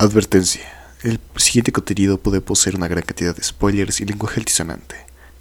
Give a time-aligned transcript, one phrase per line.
[0.00, 0.62] Advertencia.
[1.02, 4.94] El siguiente contenido puede poseer una gran cantidad de spoilers y lenguaje altisonante.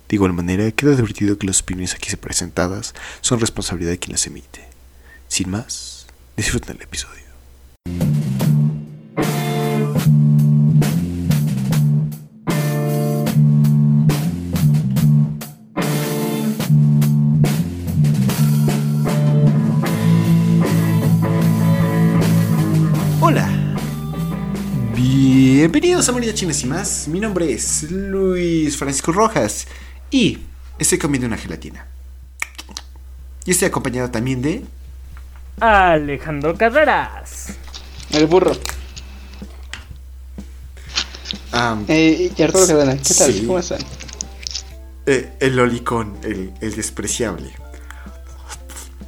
[0.09, 4.25] De igual manera, queda advertido que las opiniones aquí presentadas son responsabilidad de quien las
[4.25, 4.65] emite.
[5.27, 7.21] Sin más, disfruten el episodio.
[25.97, 27.07] Bienvenidos a Morir Chinas y más.
[27.07, 29.65] Mi nombre es Luis Francisco Rojas
[30.11, 30.37] y
[30.77, 31.87] estoy comiendo una gelatina.
[33.45, 34.63] Y estoy acompañado también de
[35.59, 37.47] Alejandro Carreras.
[38.11, 38.51] El burro.
[41.51, 42.95] am, Eh, y Arturo Cadena.
[42.95, 43.33] ¿Qué tal?
[43.33, 43.43] Sí.
[43.47, 43.79] ¿Cómo están?
[45.07, 47.51] eh, el lolicón, el, el despreciable.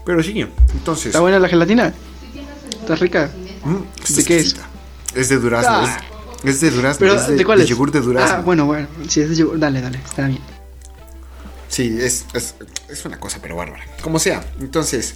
[0.08, 0.42] Pero sí,
[0.74, 1.06] entonces.
[1.06, 1.94] ¿Está buena la gelatina?
[2.82, 3.30] ¿Está rica?
[3.64, 4.56] mm, ¿De qué es?
[5.14, 5.70] Es de durazno.
[5.86, 6.02] Ah.
[6.44, 7.00] Es, de durazno.
[7.00, 7.70] Pero, es de, ¿de cuál de es?
[7.70, 8.38] yogur de durazno.
[8.38, 8.88] Ah, bueno, bueno.
[9.08, 9.98] Si es de yogur, dale, dale.
[9.98, 10.40] Está bien.
[11.68, 12.56] Sí, es, es,
[12.90, 13.84] es una cosa, pero bárbara.
[14.02, 15.16] Como sea, entonces.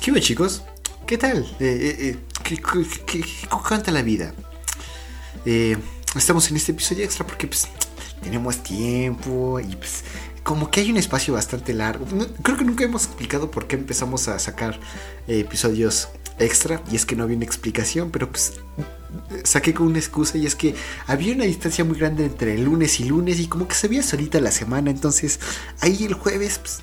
[0.00, 0.62] ¿Qué hubo, chicos?
[1.06, 1.38] ¿Qué tal?
[1.38, 4.32] Eh, eh, eh, ¿qué, qué, qué- qué canta la vida?
[5.44, 5.76] Eh,
[6.16, 7.68] estamos en este episodio extra porque, pues,
[8.22, 10.04] tenemos tiempo y, pues,
[10.42, 12.06] como que hay un espacio bastante largo.
[12.12, 14.78] No- creo que nunca hemos explicado por qué empezamos a sacar
[15.28, 16.08] eh, episodios
[16.40, 18.54] extra y es que no había una explicación, pero, pues,
[19.44, 20.74] saqué con una excusa y es que
[21.06, 24.02] había una distancia muy grande entre el lunes y lunes y como que se veía
[24.02, 25.40] solita la semana, entonces
[25.80, 26.82] ahí el jueves, pues,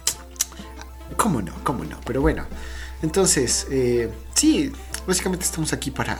[1.17, 1.53] ¿cómo no?
[1.63, 2.00] ¿Cómo no?
[2.05, 2.45] Pero bueno,
[3.02, 4.72] entonces, eh, sí,
[5.05, 6.17] básicamente estamos aquí para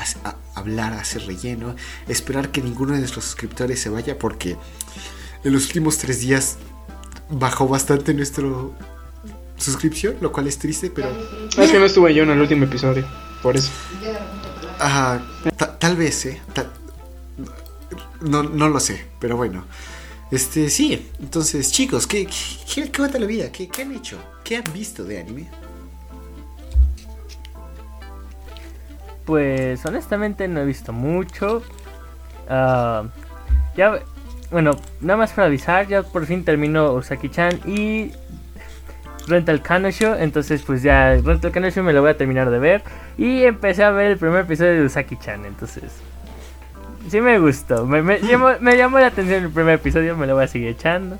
[0.55, 1.75] hablar, hacer relleno,
[2.08, 4.58] esperar que ninguno de nuestros suscriptores se vaya porque
[5.43, 6.58] en los últimos tres días
[7.30, 8.73] bajó bastante nuestro
[9.58, 11.09] suscripción, lo cual es triste, pero...
[11.58, 13.08] Es que no estuve yo en el último episodio.
[13.41, 13.71] Por eso.
[15.57, 16.41] Ta- tal vez, ¿eh?
[16.53, 16.71] Ta-
[18.21, 19.63] no, no lo sé, pero bueno.
[20.31, 21.09] Este, sí.
[21.19, 23.52] Entonces, chicos, ¿qué, qué, qué cuenta la vida?
[23.52, 24.17] ¿Qué, ¿Qué han hecho?
[24.43, 25.49] ¿Qué han visto de anime?
[29.26, 31.61] Pues honestamente no he visto mucho.
[32.49, 33.03] Ah,
[33.76, 33.99] ya,
[34.52, 34.71] bueno,
[35.02, 38.11] nada más para avisar, ya por fin terminó Usaki-chan y
[39.27, 40.15] Rental Kanosho.
[40.15, 42.83] Entonces, pues ya Rental Kanosho me lo voy a terminar de ver.
[43.17, 45.45] Y empecé a ver el primer episodio de Usaki-chan.
[45.45, 45.83] Entonces,
[47.10, 47.86] sí me gustó.
[47.86, 50.70] Me, me llamó, me llamó la atención el primer episodio, me lo voy a seguir
[50.70, 51.17] echando.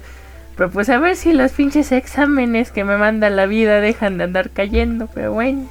[0.56, 4.24] Pero pues a ver si los pinches exámenes que me manda la vida dejan de
[4.24, 5.08] andar cayendo.
[5.14, 5.70] Pero bueno,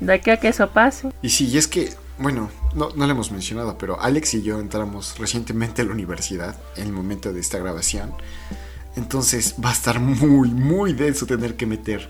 [0.00, 1.10] de aquí a que eso pase.
[1.22, 4.60] Y sí, y es que, bueno, no, no lo hemos mencionado, pero Alex y yo
[4.60, 8.12] entramos recientemente a la universidad en el momento de esta grabación.
[8.98, 12.08] Entonces va a estar muy, muy denso tener que meter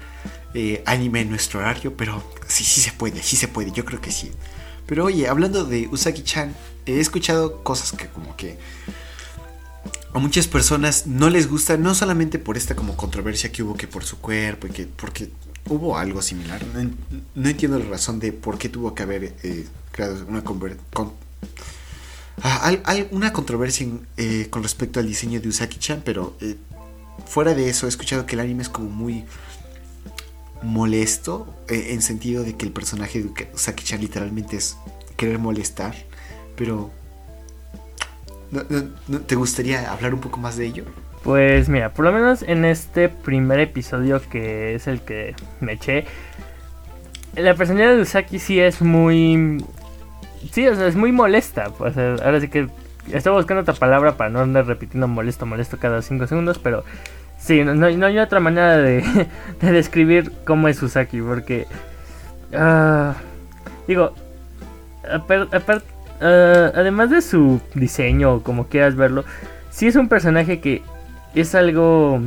[0.54, 4.00] eh, anime en nuestro horario, pero sí, sí se puede, sí se puede, yo creo
[4.00, 4.32] que sí.
[4.86, 6.54] Pero oye, hablando de Usagi-chan,
[6.86, 8.58] he escuchado cosas que como que
[10.14, 13.86] a muchas personas no les gusta, no solamente por esta como controversia que hubo que
[13.86, 15.28] por su cuerpo que porque
[15.68, 16.64] hubo algo similar.
[16.74, 16.90] No,
[17.34, 20.42] no entiendo la razón de por qué tuvo que haber eh, creado una
[20.94, 21.12] con-
[22.42, 22.72] ah,
[23.10, 26.36] una controversia eh, con respecto al diseño de Usaki-chan, pero
[27.26, 29.24] fuera de eso he escuchado que el anime es como muy
[30.62, 34.76] molesto eh, en sentido de que el personaje de Usaki-chan literalmente es
[35.16, 35.94] querer molestar,
[36.56, 36.90] pero
[38.50, 40.84] ¿no- ¿te gustaría hablar un poco más de ello?
[41.22, 46.06] Pues mira, por lo menos en este primer episodio que es el que me eché,
[47.36, 49.64] la personalidad de Usaki sí es muy...
[50.52, 51.70] Sí, o sea, es muy molesta.
[51.70, 52.68] Pues, ahora sí que
[53.12, 56.84] estoy buscando otra palabra para no andar repitiendo molesto, molesto cada 5 segundos, pero
[57.38, 59.02] sí, no, hay otra manera de,
[59.60, 61.66] de describir cómo es Usaki, porque...
[62.54, 63.14] ah,
[63.86, 64.14] digo,
[65.04, 69.24] ah, además de su diseño, como quieras verlo,
[69.70, 70.82] sí es un personaje que
[71.34, 72.20] es algo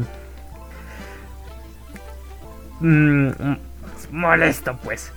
[2.80, 3.30] mm,
[4.12, 5.12] molesto pues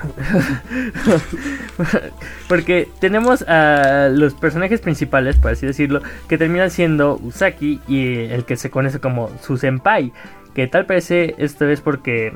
[2.48, 8.44] porque tenemos a los personajes principales por así decirlo que terminan siendo Usaki y el
[8.44, 10.12] que se conoce como su senpai
[10.54, 12.34] que tal parece esto es porque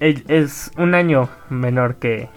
[0.00, 2.28] es un año menor que,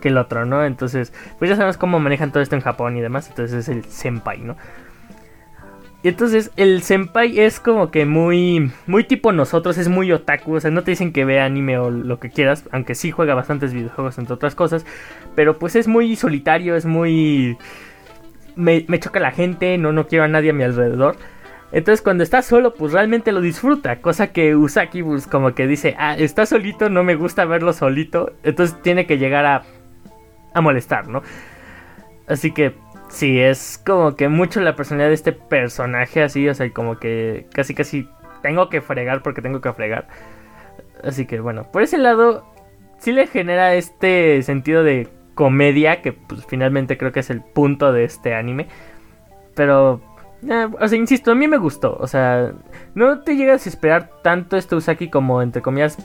[0.00, 0.64] que el otro, ¿no?
[0.64, 3.84] Entonces, pues ya sabemos cómo manejan todo esto en Japón y demás, entonces es el
[3.84, 4.56] senpai, ¿no?
[6.02, 10.60] Y entonces el senpai es como que muy muy tipo nosotros, es muy otaku, o
[10.60, 13.74] sea, no te dicen que vea anime o lo que quieras, aunque sí juega bastantes
[13.74, 14.86] videojuegos entre otras cosas,
[15.34, 17.58] pero pues es muy solitario, es muy
[18.56, 21.16] me, choca la gente, no no quiero a nadie a mi alrededor.
[21.72, 24.00] Entonces cuando está solo, pues realmente lo disfruta.
[24.00, 28.32] Cosa que Usaki, pues como que dice, ah, está solito, no me gusta verlo solito.
[28.42, 29.62] Entonces tiene que llegar a,
[30.52, 31.22] a molestar, ¿no?
[32.26, 32.74] Así que
[33.10, 37.46] sí, es como que mucho la personalidad de este personaje así, o sea, como que
[37.52, 38.08] casi casi
[38.42, 40.08] tengo que fregar porque tengo que fregar.
[41.04, 42.44] Así que bueno, por ese lado
[42.98, 47.92] sí le genera este sentido de comedia que pues finalmente creo que es el punto
[47.92, 48.68] de este anime.
[49.54, 50.00] Pero
[50.48, 51.96] eh, o sea, insisto, a mí me gustó.
[51.98, 52.52] O sea,
[52.94, 55.98] no te llegas a esperar tanto este Usaki como, entre comillas,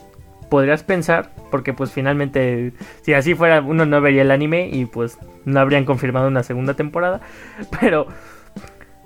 [0.49, 1.31] podrías pensar.
[1.51, 5.85] Porque, pues, finalmente, si así fuera, uno no vería el anime y, pues, no habrían
[5.85, 7.21] confirmado una segunda temporada.
[7.79, 8.07] Pero,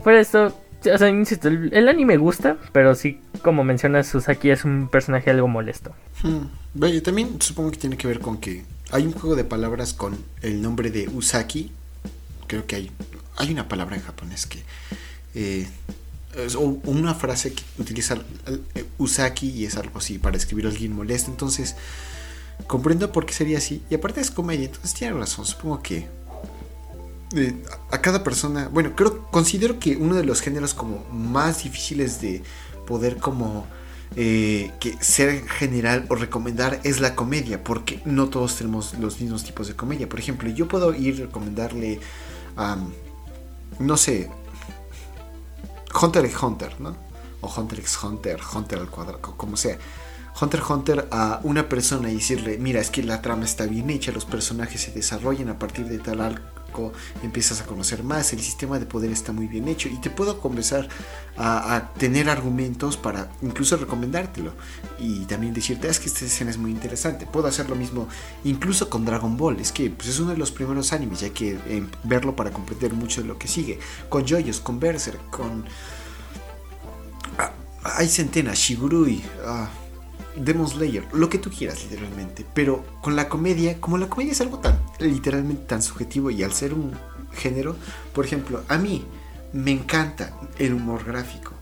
[0.03, 0.53] por esto,
[0.93, 2.57] o sea, insisto, el, el anime gusta.
[2.71, 5.93] Pero sí, como mencionas, Usaki es un personaje algo molesto.
[6.23, 7.01] Hmm.
[7.03, 10.61] También supongo que tiene que ver con que hay un juego de palabras con el
[10.61, 11.71] nombre de Usaki.
[12.47, 12.91] Creo que hay,
[13.37, 14.59] hay una palabra en japonés que
[15.35, 15.67] eh,
[16.55, 18.17] o una frase que utiliza
[18.75, 21.31] eh, Usaki y es algo así para escribir a alguien molesto.
[21.31, 21.75] Entonces,
[22.67, 23.81] comprendo por qué sería así.
[23.89, 25.45] Y aparte es comedia, entonces tiene razón.
[25.45, 26.07] Supongo que
[27.35, 27.55] eh,
[27.91, 32.41] a cada persona, bueno, creo, considero que uno de los géneros como más difíciles de
[32.87, 33.67] poder como
[34.15, 39.43] eh, que ser general o recomendar es la comedia, porque no todos tenemos los mismos
[39.43, 40.09] tipos de comedia.
[40.09, 41.99] Por ejemplo, yo puedo ir recomendarle
[42.57, 42.77] a,
[43.77, 44.29] no sé,
[45.99, 46.95] Hunter x Hunter, ¿no?
[47.41, 49.77] O Hunter x Hunter, Hunter al cuadrado, como sea.
[50.39, 53.89] Hunter x Hunter a una persona y decirle, mira, es que la trama está bien
[53.89, 56.21] hecha, los personajes se desarrollan a partir de tal
[57.23, 60.39] empiezas a conocer más, el sistema de poder está muy bien hecho y te puedo
[60.39, 60.87] comenzar
[61.37, 64.53] a, a tener argumentos para incluso recomendártelo
[64.99, 67.25] y también decirte, es que esta escena es muy interesante.
[67.25, 68.07] Puedo hacer lo mismo
[68.43, 71.57] incluso con Dragon Ball, es que pues, es uno de los primeros animes, ya que
[71.67, 73.79] eh, verlo para comprender mucho de lo que sigue.
[74.09, 75.65] Con Joyos, con Berserk, con...
[77.37, 79.69] Ah, hay centenas, Shigurui, ah,
[80.35, 82.45] Demon Slayer, lo que tú quieras literalmente.
[82.53, 86.53] Pero con la comedia, como la comedia es algo tan literalmente tan subjetivo y al
[86.53, 86.91] ser un
[87.33, 87.75] género,
[88.13, 89.05] por ejemplo, a mí
[89.53, 91.53] me encanta el humor gráfico,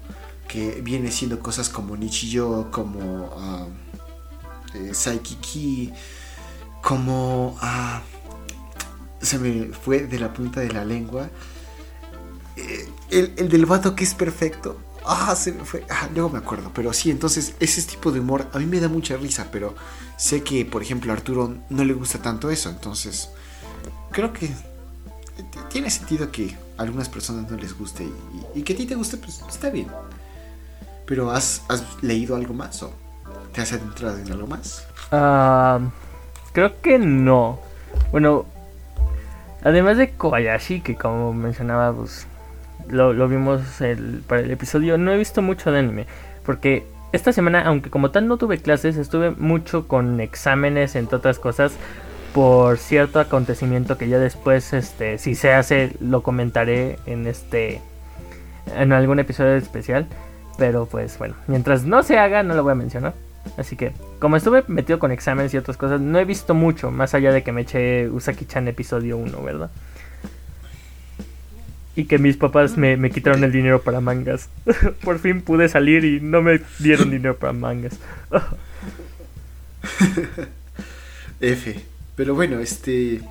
[0.48, 3.70] que viene siendo cosas como Nichiyo, como uh,
[4.74, 5.94] eh,
[6.82, 7.58] como...
[7.62, 8.18] Uh,
[9.22, 11.30] se me fue de la punta de la lengua.
[12.56, 14.78] Eh, el, el del vato que es perfecto.
[15.06, 15.86] Ah, se me fue.
[15.90, 16.72] Ah, luego me acuerdo.
[16.74, 19.48] Pero sí, entonces ese tipo de humor a mí me da mucha risa.
[19.52, 19.76] Pero
[20.18, 22.70] sé que, por ejemplo, a Arturo no le gusta tanto eso.
[22.70, 23.30] Entonces,
[24.12, 24.50] creo que
[25.70, 28.04] tiene sentido que a algunas personas no les guste.
[28.04, 29.88] Y, y que a ti te guste, pues está bien.
[31.08, 31.64] Pero ¿has,
[32.02, 32.92] leído algo más o
[33.54, 34.86] te has adentrado en algo más?
[35.12, 35.90] Uh,
[36.52, 37.60] creo que no.
[38.12, 38.46] Bueno,
[39.64, 42.28] además de Kobayashi, que como mencionaba, pues
[42.90, 43.62] lo, vimos
[44.28, 46.08] para el episodio, no he visto mucho de anime.
[46.46, 46.86] Porque
[47.18, 51.74] esta semana, aunque como tal no tuve clases, estuve mucho con exámenes, entre otras cosas,
[52.34, 57.82] por cierto acontecimiento que ya después, este, si se hace, lo comentaré en este,
[58.76, 60.08] en algún episodio especial.
[60.58, 63.14] Pero pues bueno, mientras no se haga, no lo voy a mencionar.
[63.58, 67.14] Así que, como estuve metido con exámenes y otras cosas, no he visto mucho, más
[67.14, 69.70] allá de que me eché Usaki-chan episodio 1, ¿verdad?
[71.98, 74.50] Y que mis papás me, me quitaron el dinero para mangas.
[75.04, 77.96] Por fin pude salir y no me dieron dinero para mangas.
[81.42, 81.84] F.
[82.16, 83.22] Pero bueno, este.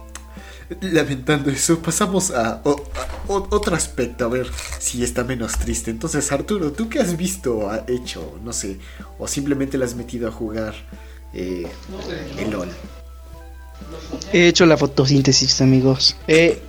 [0.81, 2.91] Lamentando eso, pasamos a, o,
[3.29, 4.49] a, otro aspecto, a ver
[4.81, 5.93] si está menos triste.
[5.93, 8.37] Entonces, Arturo, ¿tú qué has visto, ha hecho?
[8.43, 8.81] No sé,
[9.21, 10.75] o simplemente le has metido a jugar
[11.33, 11.69] eh,
[12.37, 12.69] el LOL.
[14.33, 16.17] He hecho la fotosíntesis, amigos.
[16.27, 16.61] Eh,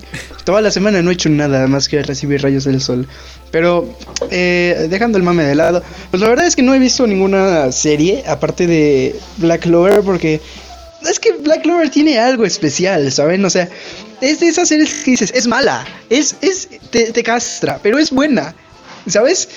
[0.43, 3.07] toda la semana no he hecho nada más que recibir rayos del sol.
[3.51, 3.97] Pero
[4.29, 5.81] eh, dejando el mame de lado,
[6.11, 10.41] pues la verdad es que no he visto ninguna serie aparte de Black Clover porque
[11.09, 13.43] es que Black Clover tiene algo especial, ¿saben?
[13.45, 13.69] O sea,
[14.21, 18.11] es de esas series que dices, es mala, es, es, te, te castra, pero es
[18.11, 18.55] buena,
[19.07, 19.49] ¿sabes?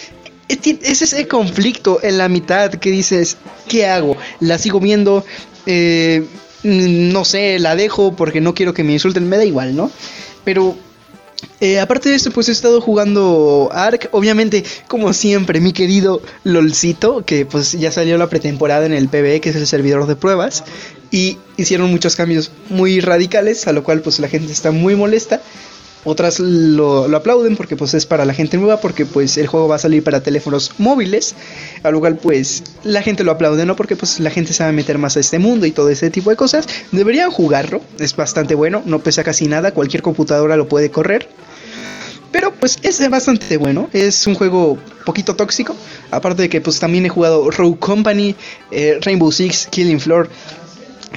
[0.49, 3.37] Es ese conflicto en la mitad que dices,
[3.69, 4.17] ¿qué hago?
[4.41, 5.25] ¿La sigo viendo?
[5.67, 6.25] Eh,
[6.63, 9.91] no sé, la dejo porque no quiero que me insulten, me da igual, ¿no?
[10.45, 10.77] Pero
[11.61, 14.09] eh, aparte de esto, pues he estado jugando Ark.
[14.13, 19.41] Obviamente, como siempre, mi querido LOLcito, que pues ya salió la pretemporada en el PBE,
[19.41, 20.65] que es el servidor de pruebas.
[21.11, 25.43] Y hicieron muchos cambios muy radicales, a lo cual pues la gente está muy molesta.
[26.05, 29.77] Otras lo, aplauden porque pues es para la gente nueva, porque pues el juego va
[29.77, 31.35] a salir para teléfonos móviles,
[31.83, 33.77] a lo cual pues la gente lo aplaude, ¿no?
[33.77, 36.37] Porque pues la gente a meter más a este mundo y todo ese tipo de
[36.37, 36.67] cosas.
[36.91, 41.29] Deberían jugarlo, es bastante bueno, no pesa casi nada, cualquier computadora lo puede correr.
[42.33, 43.89] Pero pues es bastante bueno.
[43.93, 45.75] Es un juego poquito tóxico.
[46.11, 48.37] Aparte de que pues también he jugado Rogue Company,
[48.71, 50.29] eh, Rainbow Six, Killing Floor.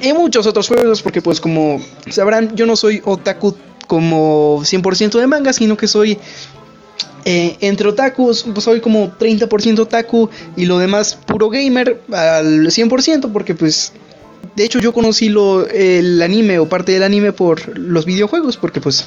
[0.01, 3.55] Y muchos otros juegos porque pues como sabrán yo no soy otaku
[3.87, 6.17] como 100% de manga, sino que soy
[7.25, 13.31] eh, entre otakus, pues soy como 30% otaku y lo demás puro gamer al 100%
[13.31, 13.93] porque pues
[14.57, 18.81] de hecho yo conocí lo, el anime o parte del anime por los videojuegos porque
[18.81, 19.05] pues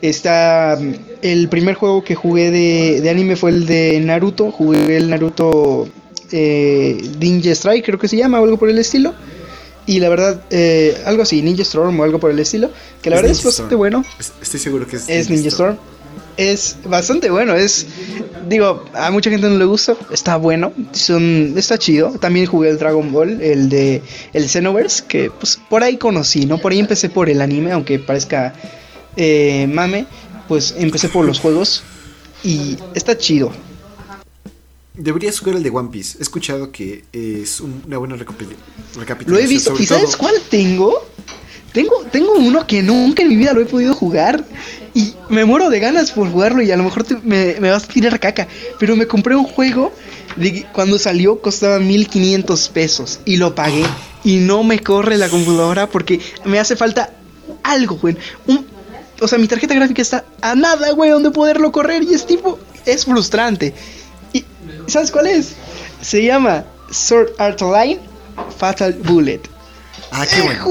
[0.00, 0.78] está
[1.22, 5.88] el primer juego que jugué de, anime fue el de Naruto, jugué el Naruto
[6.30, 9.14] eh, Ninja Strike creo que se llama o algo por el estilo.
[9.88, 12.70] Y la verdad, eh, algo así, Ninja Storm o algo por el estilo.
[13.02, 14.04] Que la verdad es bastante bueno.
[14.40, 15.78] Estoy seguro que es, es Ninja, Storm
[16.38, 17.54] es bastante bueno.
[17.54, 17.86] Es,
[18.48, 19.96] digo, a mucha gente no le gusta.
[20.10, 20.72] Está bueno.
[20.92, 22.12] Son, está chido.
[22.20, 24.00] También jugué el Dragon Ball, el de
[24.32, 26.58] el Xenoverse, que pues por ahí conocí, ¿no?
[26.58, 28.54] Por ahí empecé por el anime, aunque parezca
[29.16, 30.06] eh, mame.
[30.46, 31.82] Pues empecé por los juegos
[32.44, 33.52] y está chido.
[34.98, 36.18] Deberías jugar el de One Piece.
[36.18, 39.26] He escuchado que es una buena recapitulación.
[39.26, 39.74] Lo he visto.
[39.78, 41.06] ¿Y sabes cuál tengo?
[41.72, 44.44] Tengo, tengo uno que nunca en mi vida lo he podido jugar.
[44.94, 48.18] Y me muero de ganas por jugarlo y a lo mejor me, vas a tirar
[48.18, 48.48] caca.
[48.80, 49.92] Pero me compré un juego
[50.36, 53.84] de cuando salió costaba 1500 pesos y lo pagué.
[54.24, 57.12] Y no me corre la computadora porque me hace falta
[57.62, 58.16] algo, güey.
[59.20, 62.02] o sea, mi tarjeta gráfica está a nada, güey, donde poderlo correr.
[62.02, 63.74] Y es tipo, es frustrante.
[64.88, 65.52] ¿Y sabes cuál es?
[66.00, 68.00] Se llama Sword Art Online
[68.56, 69.42] Fatal Bullet.
[70.10, 70.66] Ah, qué bueno.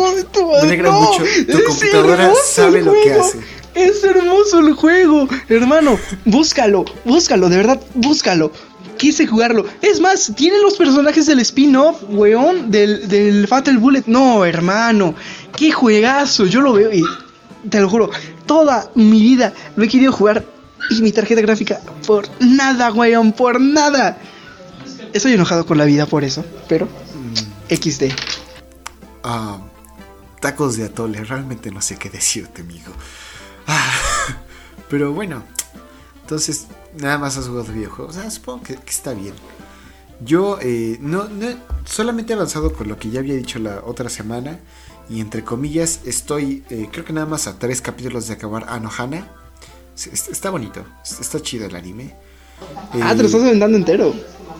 [0.53, 1.23] Me alegra mucho.
[1.47, 3.39] Tu computadora sabe lo que hace.
[3.75, 5.99] Es hermoso el juego, hermano.
[6.25, 8.51] Búscalo, búscalo, de verdad, búscalo.
[8.97, 9.67] Quise jugarlo.
[9.83, 14.05] Es más, tiene los personajes del spin-off, weón, del, del Fatal Bullet.
[14.07, 15.13] No, hermano,
[15.55, 16.47] qué juegazo.
[16.47, 17.03] Yo lo veo y
[17.69, 18.09] te lo juro,
[18.47, 20.56] toda mi vida lo he querido jugar
[20.89, 24.17] y mi tarjeta gráfica por nada, weón, por nada.
[25.13, 27.73] Estoy enojado con la vida por eso, pero mm.
[27.73, 28.03] XD.
[29.23, 29.59] Ah,
[30.39, 32.91] tacos de atole, realmente no sé qué decirte, amigo.
[33.67, 33.91] Ah,
[34.89, 35.43] pero bueno,
[36.21, 36.67] entonces
[36.99, 38.17] nada más has jugado videojuegos.
[38.17, 39.33] Ah, supongo que, está bien.
[40.19, 41.27] Yo eh, no,
[41.85, 44.59] solamente he avanzado con lo que ya había dicho la otra semana.
[45.09, 49.31] Y entre comillas, estoy eh, creo que nada más a tres capítulos de acabar Anohana.
[50.05, 52.13] Está bonito, está chido el anime.
[53.01, 54.13] ah, te lo estás aventando entero.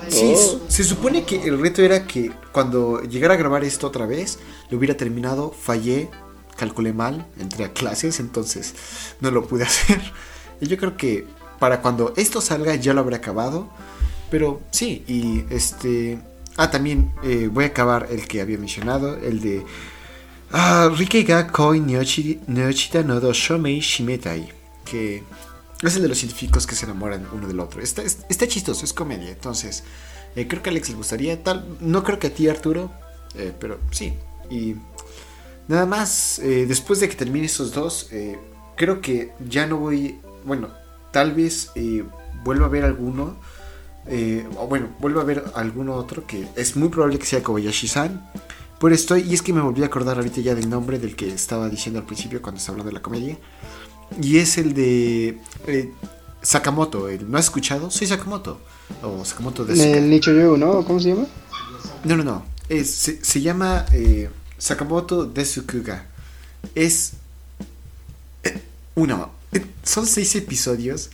[0.10, 0.60] Sí, oh.
[0.68, 4.40] se supone que el reto era que cuando llegara a grabar esto otra vez,
[4.70, 6.10] lo hubiera terminado, fallé,
[6.56, 8.74] calculé mal, entré a clases, entonces
[9.22, 10.02] no lo pude hacer.
[10.60, 11.28] Y yo creo que
[11.60, 13.70] para cuando esto salga ya lo habré acabado.
[14.30, 16.20] Pero sí, y este...
[16.58, 19.64] Ah, también eh, voy a acabar el que había mencionado, el de...
[20.52, 24.57] Ah, Rike ga koi neochita no do shomei shimetai.
[24.90, 25.24] Que
[25.82, 27.82] es el de los científicos que se enamoran uno del otro.
[27.82, 29.30] Está, está chistoso, es comedia.
[29.30, 29.84] Entonces,
[30.36, 31.44] eh, creo que a Alex le gustaría.
[31.44, 32.92] Tal, no creo que a ti, Arturo.
[33.36, 34.14] Eh, pero sí.
[34.50, 34.76] Y
[35.68, 38.10] nada más, eh, después de que termine esos dos,
[38.76, 40.20] creo que ya no voy.
[40.46, 40.70] Bueno,
[41.12, 41.72] tal vez
[42.44, 43.38] vuelva a ver alguno.
[44.70, 48.32] bueno, vuelva a ver alguno otro que es muy probable que sea Kobayashi-san.
[48.80, 51.30] Pero estoy, y es que me volví a acordar ahorita ya del nombre del que
[51.30, 53.38] estaba diciendo al principio cuando estaba hablando de la comedia.
[54.22, 55.92] Y es el de eh,
[56.42, 57.10] Sakamoto.
[57.10, 57.92] El, ¿No has escuchado?
[57.92, 58.60] Soy Sakamoto.
[59.02, 60.84] O Sakamoto de El Nicho Yo, ¿no?
[60.86, 61.28] ¿Cómo se llama?
[62.04, 62.46] No, no, no.
[62.70, 66.08] Es, se, llama eh, Sakamoto Desukuga.
[66.74, 67.14] Es.
[68.44, 68.62] Eh,
[68.96, 69.32] uno.
[69.84, 71.10] son seis episodios.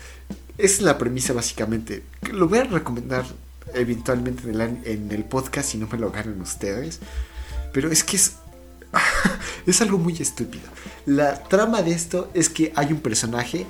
[0.57, 2.03] Es la premisa básicamente.
[2.31, 3.25] Lo voy a recomendar
[3.73, 7.00] eventualmente en el, en el podcast si no me lo ganan ustedes.
[7.73, 8.33] Pero es que es
[9.65, 10.63] es algo muy estúpido.
[11.05, 13.65] La trama de esto es que hay un personaje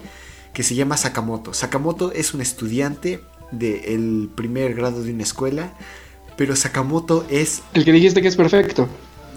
[0.53, 1.53] que se llama Sakamoto.
[1.53, 5.73] Sakamoto es un estudiante del primer grado de una escuela,
[6.37, 7.61] pero Sakamoto es...
[7.73, 8.87] El que dijiste que es perfecto.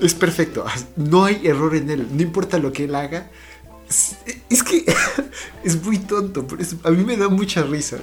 [0.01, 0.65] Es perfecto,
[0.97, 3.31] no hay error en él, no importa lo que él haga.
[4.51, 4.85] Es, que
[5.65, 7.97] es muy tonto, pero a mí me da mucha risa.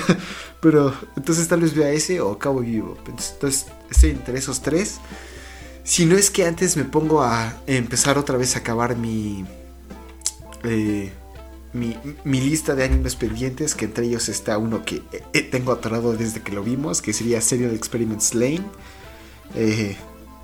[0.60, 2.96] pero entonces tal vez vea ese o Cabo Vivo.
[3.06, 4.98] Entonces estoy entre esos tres.
[5.86, 9.44] Si no es que antes me pongo a empezar otra vez a acabar mi,
[10.64, 11.12] eh,
[11.72, 16.42] mi, lista de animes pendientes, que entre ellos está uno que eh, tengo atorado desde
[16.42, 18.64] que lo vimos, que sería Serial Experiments Lane.
[19.54, 19.96] Eh,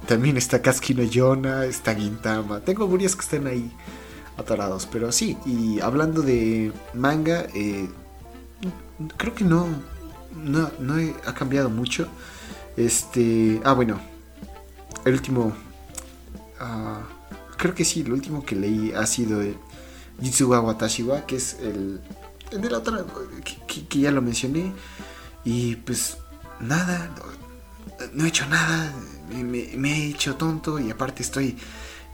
[0.07, 2.61] también está Katsuki no Yona, está Gintama.
[2.61, 3.69] Tengo varios que están ahí
[4.37, 5.37] atorados, pero sí.
[5.45, 7.49] Y hablando de manga,
[9.17, 9.67] creo que no,
[10.37, 10.95] no, no
[11.27, 12.07] ha cambiado mucho.
[12.77, 14.12] Este, ah, bueno,
[15.05, 15.53] el último.
[16.61, 17.01] Ah,
[17.57, 19.41] creo que sí, el último que leí ha sido
[20.21, 22.01] Jitsuwa Watashiwa, que es el
[22.51, 23.05] de la otra,
[23.89, 24.73] que, ya lo mencioné.
[25.45, 26.19] Y pues
[26.61, 27.11] nada,
[28.13, 28.93] no, he hecho nada,
[29.31, 31.57] me, he hecho tonto y aparte estoy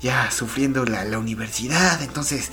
[0.01, 2.51] ya sufriendo la, la universidad, entonces,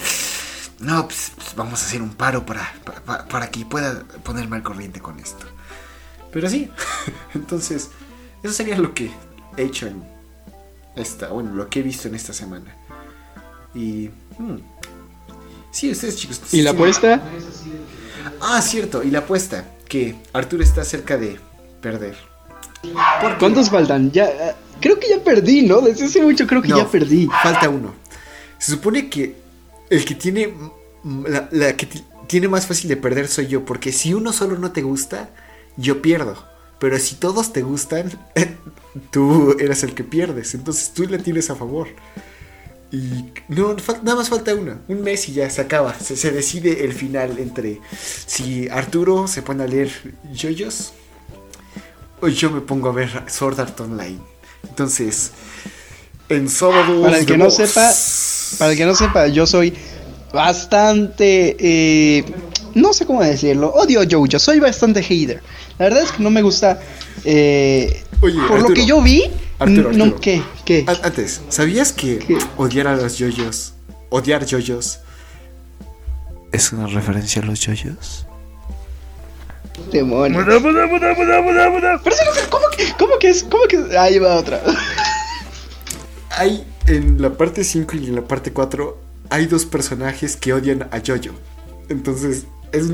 [0.79, 4.57] no, pues, pues, vamos a hacer un paro para, pa- pa- para, que pueda ponerme
[4.57, 5.45] al corriente con esto.
[6.33, 6.69] Pero sí,
[7.35, 7.91] entonces,
[8.43, 9.11] eso sería lo que
[9.57, 10.03] he hecho en
[10.95, 12.75] esta, bueno, lo que he visto en esta semana.
[13.73, 14.09] Y...
[14.37, 14.57] hmm,
[15.71, 16.39] Sí, ustedes chicos.
[16.53, 17.21] ¿Y la apuesta?
[18.41, 21.37] Ah, cierto, y la apuesta, que Arturo está cerca de
[21.81, 22.15] perder.
[23.21, 24.09] Porque- ¿Cuántos faltan?
[24.11, 25.81] Ya, eh, creo que ya perdí, ¿no?
[25.81, 27.27] Desde hace mucho creo que No, ya perdí.
[27.43, 27.93] Falta uno.
[28.57, 29.35] Se supone que
[29.89, 30.53] el que tiene
[31.03, 34.31] mm, la, la que ti- tiene más fácil de perder soy yo, porque si uno
[34.31, 35.29] solo no te gusta,
[35.75, 36.41] yo pierdo.
[36.85, 38.11] Pero si todos te gustan,
[39.11, 40.53] tú eres el que pierdes.
[40.53, 41.87] Entonces tú la tienes a favor.
[42.91, 44.77] Y no, nada más falta uno.
[44.87, 45.97] Un mes y ya se acaba.
[45.99, 47.81] Se, se decide el final entre
[48.27, 49.89] si Arturo se pone a leer
[50.31, 50.93] yoyos
[52.21, 54.19] o yo me pongo a ver Sword Art Online.
[54.69, 55.31] Entonces,
[56.29, 57.01] en sábado.
[57.01, 57.91] Para el que no sepa,
[58.59, 59.73] para el que no sepa, yo soy
[60.31, 62.25] bastante, eh,
[62.75, 65.41] no sé cómo decirlo, odio Jojo, soy bastante hater.
[65.77, 66.79] La verdad es que no me gusta,
[67.25, 69.23] eh, Oye, por lo que yo vi,
[69.59, 70.21] Arturo, no, Arturo.
[70.21, 70.41] ¿qué?
[70.63, 70.85] ¿Qué?
[71.03, 72.37] Antes, ¿sabías que ¿Qué?
[72.57, 73.73] odiar a los yoyos,
[74.09, 74.99] odiar yoyos,
[76.51, 78.25] es una referencia a los yoyos?
[82.33, 83.43] Sé, ¿cómo que, cómo que es?
[83.43, 83.97] ¿Cómo que?
[83.97, 84.61] Ahí va otra.
[86.29, 88.97] Hay en la parte 5 y en la parte 4
[89.29, 91.35] hay dos personajes que odian a Jojo.
[91.89, 92.91] Entonces, es,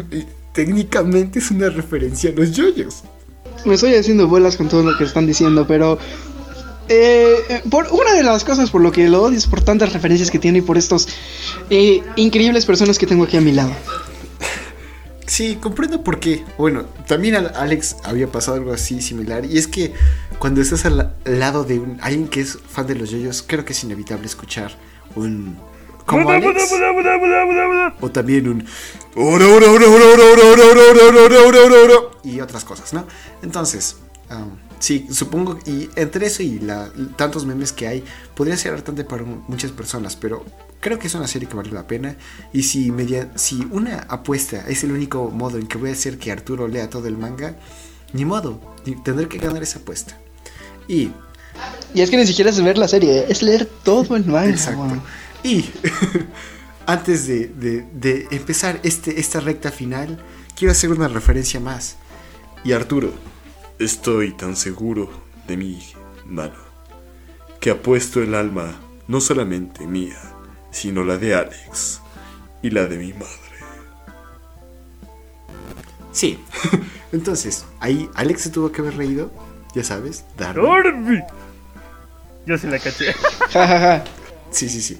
[0.53, 3.03] técnicamente es una referencia a los yoyos.
[3.65, 5.99] Me estoy haciendo bolas con todo lo que están diciendo, pero
[6.89, 9.93] eh, eh, por una de las cosas por lo que lo odio es por tantas
[9.93, 11.07] referencias que tiene y por estos
[11.69, 13.71] eh, increíbles personas que tengo aquí a mi lado.
[15.31, 16.43] Sí, comprendo por qué.
[16.57, 19.45] Bueno, también a Alex había pasado algo así similar.
[19.45, 19.93] Y es que
[20.39, 23.71] cuando estás al lado de un, alguien que es fan de los yoyos, creo que
[23.71, 24.75] es inevitable escuchar
[25.15, 25.55] un
[26.11, 26.71] como Alex.
[28.01, 28.65] O también un
[32.23, 33.05] y otras cosas, ¿no?
[33.41, 33.97] Entonces,
[34.29, 38.03] um, sí, supongo, y entre eso y la, tantos memes que hay,
[38.35, 40.45] podría ser hartante para muchas personas, pero
[40.79, 42.15] creo que es una serie que vale la pena.
[42.53, 46.17] Y si, media, si una apuesta es el único modo en que voy a hacer
[46.17, 47.55] que Arturo lea todo el manga,
[48.13, 48.59] ni modo,
[49.03, 50.17] tendré que ganar esa apuesta.
[50.87, 51.11] Y...
[51.93, 54.49] Y es que ni siquiera es ver la serie, es leer todo el manga.
[54.49, 55.01] Exacto.
[55.43, 55.69] Y
[56.85, 60.23] antes de, de- de empezar este, esta recta final,
[60.55, 61.97] quiero hacer una referencia más.
[62.63, 63.11] Y Arturo,
[63.79, 65.09] Estoy tan seguro
[65.47, 65.83] de mi
[66.27, 66.53] mano
[67.59, 68.75] que apuesto el alma
[69.07, 70.19] no solamente mía,
[70.69, 71.99] sino la de Alex
[72.61, 73.27] y la de mi madre.
[76.11, 76.37] sí.
[77.11, 79.31] Entonces, ahí Alex se tuvo que haber reído,
[79.75, 80.65] ya sabes, Darwin.
[80.65, 81.23] Orbi.
[82.45, 83.13] Yo sí la caché.
[84.51, 84.99] Sí, sí, sí.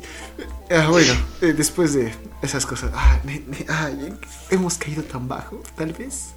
[0.69, 3.19] Ah, bueno, eh, después de esas cosas, ah,
[3.67, 4.13] ay,
[4.49, 6.29] hemos caído tan bajo, tal vez.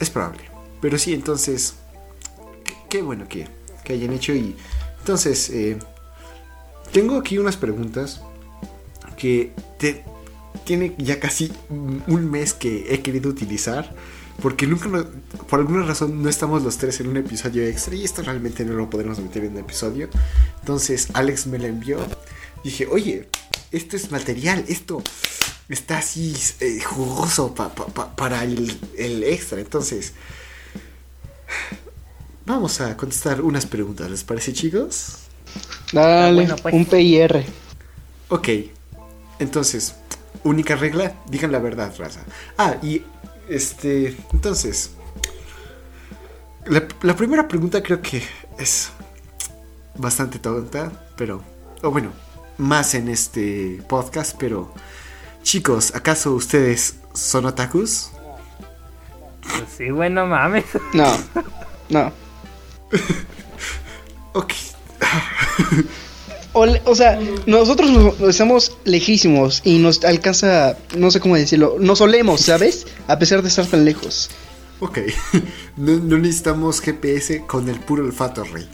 [0.00, 0.42] Es probable.
[0.80, 1.74] Pero sí, entonces,
[2.88, 3.46] qué, bueno que,
[3.84, 4.32] que hayan hecho.
[4.32, 4.56] Y
[4.98, 5.78] entonces, eh,
[6.92, 8.20] tengo aquí unas preguntas
[9.16, 10.04] que te-
[10.64, 13.94] tiene ya casi un mes que he querido utilizar.
[14.42, 15.08] Porque nunca, lo-
[15.48, 17.94] por alguna razón, no estamos los tres en un episodio extra.
[17.94, 20.08] Y esto realmente no lo podremos meter en un episodio.
[20.60, 21.98] Entonces Alex me la envió.
[22.62, 23.28] Dije, oye,
[23.72, 25.02] esto es material, esto
[25.68, 29.60] está así eh, jugoso pa- pa- pa- para el, el extra.
[29.60, 30.12] Entonces,
[32.46, 35.14] vamos a contestar unas preguntas, ¿les parece chicos?
[35.92, 36.74] Dale, bueno, pues.
[36.74, 37.44] un PIR.
[38.28, 38.48] Ok,
[39.38, 39.94] entonces,
[40.44, 42.20] única regla, digan la verdad, raza.
[42.56, 43.02] Ah, y
[43.48, 44.92] este, entonces,
[46.66, 48.22] la, la primera pregunta creo que
[48.58, 48.90] es
[49.96, 51.42] bastante tonta, pero,
[51.82, 52.12] o bueno,
[52.58, 54.72] más en este podcast, pero,
[55.42, 58.10] chicos, ¿acaso ustedes son otakus?
[59.42, 60.64] Pues sí, bueno, mames.
[60.92, 61.16] No,
[61.88, 62.12] no.
[64.34, 64.52] Ok,
[66.84, 72.00] O, sea, nosotros nos- nos estamos lejísimos y nos alcanza, no sé cómo decirlo, nos
[72.00, 72.86] olemos, ¿sabes?
[73.06, 74.30] A pesar de estar tan lejos.
[74.80, 74.98] ok,
[75.76, 78.68] no, necesitamos GPS con el puro olfato, rey.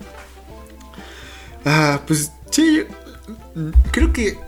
[1.64, 2.82] Ah, pues sí,
[3.90, 4.38] creo que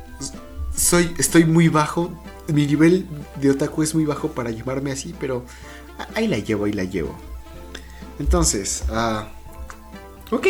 [0.76, 2.10] soy, estoy muy bajo.
[2.48, 3.06] Mi nivel
[3.40, 5.44] de otaku es muy bajo para llamarme así, pero
[6.14, 7.16] ahí la llevo, ahí la llevo.
[8.20, 9.28] Entonces, ah,
[10.30, 10.46] ok.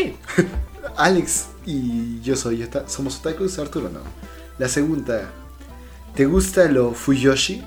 [0.96, 4.00] Alex y yo soy ota- somos otakus, Arturo no.
[4.58, 5.28] La segunda,
[6.14, 7.62] ¿te gusta lo Fuyoshi?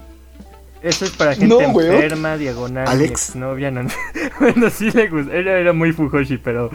[0.82, 3.36] Eso es para gente No, enferma, diagonal, Alex.
[3.36, 3.82] novia, no.
[4.40, 5.36] bueno, sí le gusta.
[5.36, 6.70] Ella era muy Fujoshi, pero.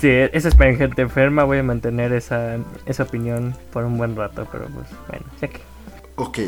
[0.00, 1.44] Sí, eso es para gente enferma.
[1.44, 5.60] Voy a mantener esa, esa opinión por un buen rato, pero pues bueno, ya que.
[6.16, 6.38] Ok.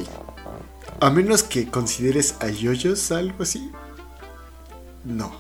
[1.01, 3.71] A menos que consideres a yoyos algo así.
[5.05, 5.33] No.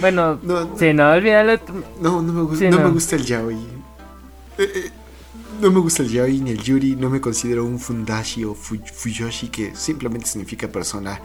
[0.00, 1.60] Bueno, No, sí, no, olvídalo.
[2.00, 3.54] No, no me, gusta, no me gusta el yaoi.
[4.58, 4.90] Eh, eh,
[5.60, 6.96] no me gusta el yaoi ni el yuri.
[6.96, 11.20] No me considero un fundashi o fu- fuyoshi que simplemente significa persona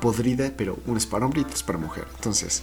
[0.00, 2.06] podrida, pero uno es para hombre y otro es para mujer.
[2.16, 2.62] Entonces,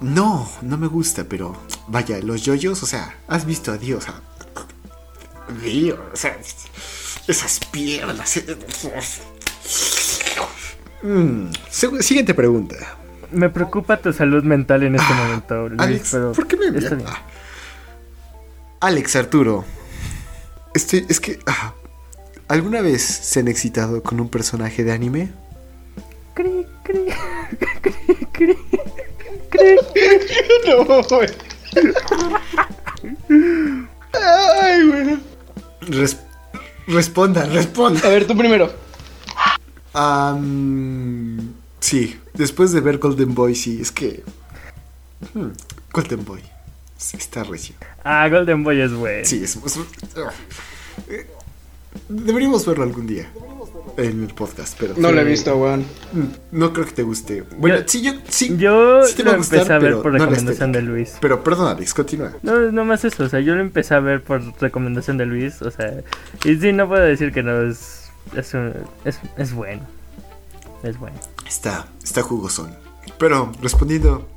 [0.00, 1.54] no, no me gusta, pero
[1.88, 4.20] vaya, los yoyos, o sea, has visto a Dios, a
[5.62, 6.38] Dios, o sea,
[7.28, 8.40] esas piernas.
[11.02, 11.46] Mm,
[12.00, 12.76] siguiente pregunta.
[13.32, 16.66] Me preocupa tu salud mental en este momento, Luis, Ah, Alex, pero ¿por qué me
[16.78, 17.08] está bien.
[17.08, 17.22] Ah.
[18.80, 19.64] Alex Arturo.
[20.74, 21.38] Estoy, es que.
[21.46, 21.74] ah,
[22.48, 25.30] ¿Alguna vez se han excitado con un personaje de anime?
[26.34, 27.06] Cri, cri,
[27.92, 27.94] cri,
[28.32, 28.56] cri,
[29.50, 29.76] cri.
[30.66, 31.28] No, güey.
[34.12, 35.18] Ay, güey.
[35.82, 36.18] Res-
[36.88, 38.00] responda, responda.
[38.06, 38.70] A ver, tú primero.
[39.92, 44.22] Am, sí, después de ver Golden Boy, sí, es que.
[45.34, 45.48] hmm,
[45.92, 46.40] Golden Boy.
[46.96, 47.74] sí, Está recio.
[48.04, 49.24] Ah, Golden Boy es bueno.
[49.24, 49.56] Sí, es.
[49.56, 49.78] es-.
[51.08, 51.26] Eh,
[52.08, 53.28] Deberíamos verlo algún día.
[53.96, 54.94] En el podcast, pero.
[54.96, 55.30] No lo he Sí.
[55.30, 55.80] visto, weón.
[56.12, 56.24] Mm,
[56.58, 57.42] No creo que te guste.
[57.58, 58.12] Bueno, Yo- sí, yo.
[58.28, 60.82] Sí, Yo sí te va lo a gustar, empecé a ver por no recomendación de.
[60.82, 61.14] Luis.
[61.20, 62.32] Pero perdón, Alex, continúa.
[62.42, 65.60] No, no más eso, o sea, yo lo empecé a ver por recomendación de Luis,
[65.62, 66.02] o sea,
[66.44, 67.99] y sí, no puedo decir que no es,
[68.36, 68.54] es,
[69.04, 69.82] es, es bueno,
[70.82, 71.16] es bueno.
[71.46, 72.74] Está, está jugosón.
[73.18, 74.28] Pero respondiendo,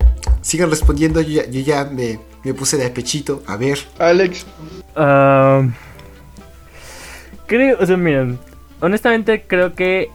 [0.42, 1.22] sigan respondiendo.
[1.22, 3.44] Yo ya, yo ya me, me puse de pechito.
[3.48, 4.46] A ver, Alex.
[7.46, 8.40] Creo, o sea, miren,
[8.80, 10.10] honestamente creo que,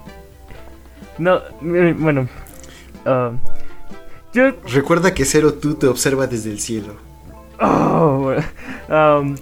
[1.18, 2.28] no, bueno,
[4.32, 6.96] yo recuerda que Cero tú te observa desde el cielo.
[7.60, 8.44] Oh, bueno.
[8.88, 9.36] Um,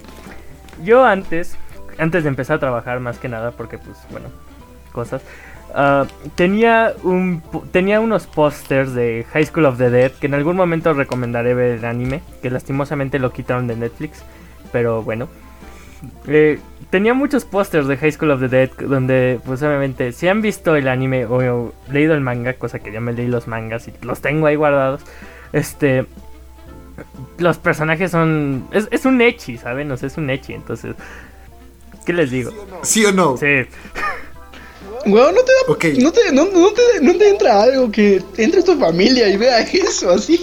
[0.83, 1.55] yo antes,
[1.97, 4.27] antes de empezar a trabajar más que nada, porque pues bueno,
[4.91, 5.21] cosas,
[5.73, 6.05] ah,
[6.35, 6.93] tenía
[7.71, 11.77] tenía unos pósters de High School of the Dead que en algún momento recomendaré ver
[11.77, 14.23] el anime, que lastimosamente lo quitaron de Netflix,
[14.71, 15.27] pero bueno.
[16.27, 16.59] Eh,
[16.91, 20.75] tenía muchos pósters de High School of the Dead donde pues obviamente si han visto
[20.75, 24.21] el anime o, leído el manga, cosa que ya me leí los mangas y los
[24.21, 25.01] tengo ahí guardados,
[25.53, 26.05] este
[27.37, 28.67] los personajes son.
[28.71, 29.91] Es, es un echi, ¿saben?
[29.91, 30.95] O sea, es un echi, entonces.
[32.07, 32.51] ¿Qué les digo?
[32.83, 33.35] ¿Sí o no?
[33.37, 33.45] Sí.
[35.05, 35.73] Weón, no te da.
[35.73, 35.85] Ok.
[36.01, 39.59] No, te, no, no te, no te entra algo que entre tu familia y vea
[39.73, 40.39] eso así.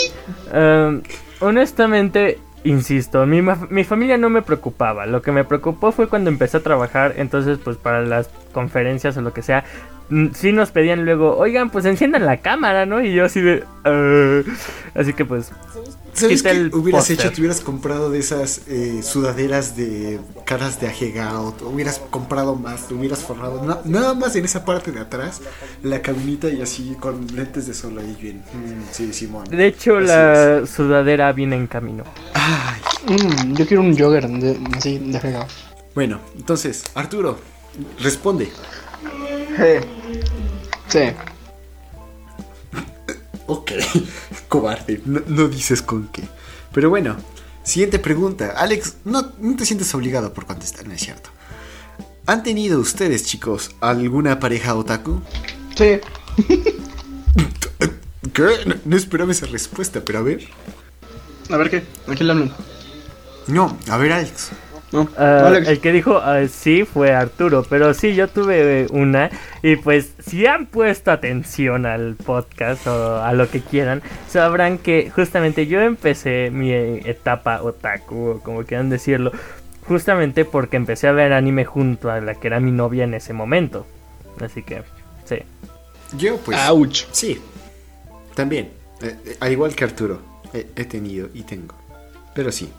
[0.53, 1.01] Um,
[1.41, 5.07] honestamente, insisto, mi, ma- mi familia no me preocupaba.
[5.07, 7.15] Lo que me preocupó fue cuando empecé a trabajar.
[7.17, 9.65] Entonces, pues para las conferencias o lo que sea,
[10.11, 13.03] mm, sí nos pedían luego, oigan, pues enciendan la cámara, ¿no?
[13.03, 13.65] Y yo así de.
[13.85, 14.43] "Ah".
[14.95, 15.51] así que pues.
[16.15, 17.31] ¿Sabes qué el hubieras hecho?
[17.33, 21.61] Te hubieras comprado de esas eh, sudaderas de caras de ajegout.
[21.63, 23.65] Hubieras comprado más, te hubieras forrado.
[23.65, 25.41] na- nada más en esa parte de atrás,
[25.83, 28.39] la cabinita y así con lentes de sol ahí bien.
[28.39, 29.45] Mm, sí, Simón.
[29.51, 32.05] De hecho, Así la sudadera viene en camino.
[32.35, 32.81] Ay.
[33.17, 35.47] Mm, yo quiero un jogger de, así, de regalo.
[35.95, 37.39] Bueno, entonces, Arturo,
[38.01, 38.51] responde.
[40.89, 41.01] Sí.
[43.47, 43.73] Ok,
[44.49, 46.23] cobarde, no, no dices con qué.
[46.73, 47.17] Pero bueno,
[47.63, 48.55] siguiente pregunta.
[48.57, 51.31] Alex, no, no te sientes obligado por contestar, no es cierto.
[52.27, 55.21] ¿Han tenido ustedes, chicos, alguna pareja otaku?
[55.77, 56.01] Sí.
[58.33, 58.49] ¿Qué?
[58.67, 60.49] No, no esperaba esa respuesta, pero a ver.
[61.51, 61.85] A ver qué.
[62.11, 62.53] ¿A quién le hablan?
[63.47, 64.51] No, a ver, Alex.
[64.95, 65.09] No.
[65.19, 69.31] Ah, el que dijo ah, sí fue Arturo, pero sí, yo tuve eh, una.
[69.63, 75.11] Y pues, si han puesto atención al podcast o a lo que quieran, sabrán que
[75.15, 79.33] justamente yo empecé mi eh, etapa otaku, o como quieran decirlo,
[79.87, 83.33] justamente porque empecé a ver anime junto a la que era mi novia en ese
[83.33, 83.87] momento.
[84.41, 84.83] Así que,
[85.25, 85.37] sí.
[86.17, 86.59] Yo, pues.
[86.69, 87.07] Ouch.
[87.13, 87.41] Sí,
[88.35, 88.71] también.
[89.03, 90.21] Eh, eh, al igual que Arturo,
[90.53, 91.75] eh, he tenido y tengo.
[92.35, 92.71] Pero sí.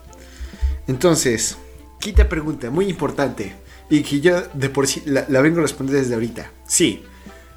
[0.86, 1.58] Entonces,
[2.06, 3.56] quita pregunta, muy importante.
[3.90, 6.52] Y que yo de por sí la, la vengo a responder desde ahorita.
[6.64, 7.02] Sí,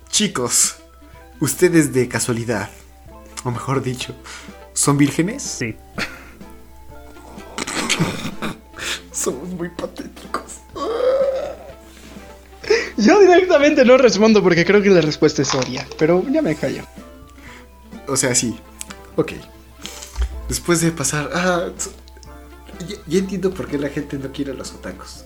[0.09, 0.77] chicos,
[1.39, 2.71] ustedes de casualidad,
[3.43, 4.15] o mejor dicho,
[4.73, 5.43] ¿son vírgenes?
[5.43, 5.75] Sí.
[9.11, 10.61] Somos muy patéticos.
[12.97, 15.85] Yo directamente no respondo porque creo que la respuesta es obvia.
[15.99, 16.85] Pero ya me callo.
[18.07, 18.57] O sea, sí.
[19.15, 19.33] Ok.
[20.47, 21.29] Después de pasar.
[21.33, 21.69] Ah,
[23.07, 25.25] ya entiendo por qué la gente no quiere a los otacos.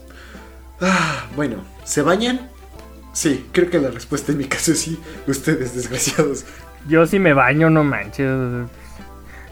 [0.81, 2.49] Ah, bueno, ¿se bañan?
[3.13, 4.99] Sí, creo que la respuesta en mi caso es sí.
[5.27, 6.45] Ustedes, desgraciados.
[6.87, 8.29] Yo sí me baño, no manches.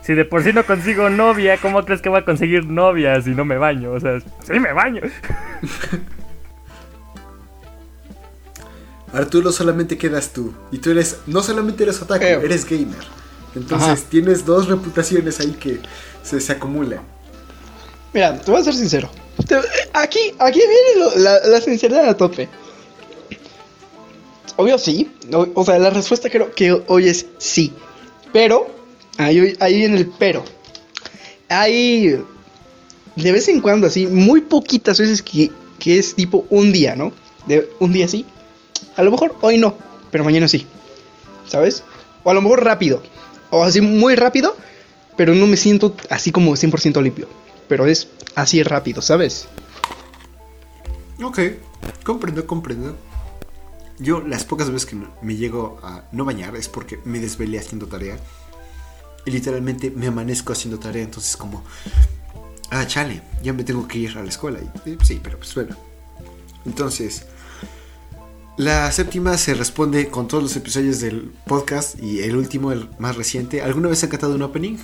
[0.01, 3.29] Si de por sí no consigo novia, ¿cómo crees que voy a conseguir novia si
[3.31, 3.91] no me baño?
[3.91, 5.01] O sea, sí me baño.
[9.13, 10.53] Arturo solamente quedas tú.
[10.71, 13.05] Y tú eres, no solamente eres otaku, eres gamer.
[13.55, 14.09] Entonces Ajá.
[14.09, 15.79] tienes dos reputaciones ahí que
[16.23, 17.01] se, se acumulan.
[18.13, 19.09] Mira, te voy a ser sincero.
[19.93, 22.49] Aquí, aquí viene la, la sinceridad a tope.
[24.57, 25.09] Obvio sí.
[25.33, 27.73] O, o sea, la respuesta creo que hoy es sí.
[28.33, 28.67] Pero,
[29.17, 30.43] ahí, ahí viene el pero.
[31.49, 32.17] Hay
[33.15, 37.11] de vez en cuando, así, muy poquitas veces que, que es tipo un día, ¿no?
[37.45, 38.25] De un día sí.
[38.95, 39.75] A lo mejor hoy no,
[40.11, 40.65] pero mañana sí.
[41.47, 41.83] ¿Sabes?
[42.23, 43.01] O a lo mejor rápido.
[43.49, 44.55] O así muy rápido,
[45.17, 47.27] pero no me siento así como 100% limpio.
[47.71, 49.47] Pero es así rápido, ¿sabes?
[51.23, 51.39] Ok,
[52.03, 52.97] comprendo, comprendo.
[53.97, 57.87] Yo las pocas veces que me llego a no bañar es porque me desvelé haciendo
[57.87, 58.17] tarea.
[59.25, 61.63] Y literalmente me amanezco haciendo tarea, entonces como...
[62.71, 64.59] Ah, chale, ya me tengo que ir a la escuela.
[64.59, 65.77] Y, eh, sí, pero pues bueno.
[66.65, 67.23] Entonces,
[68.57, 73.15] la séptima se responde con todos los episodios del podcast y el último, el más
[73.15, 73.61] reciente.
[73.61, 74.77] ¿Alguna vez han cantado un opening?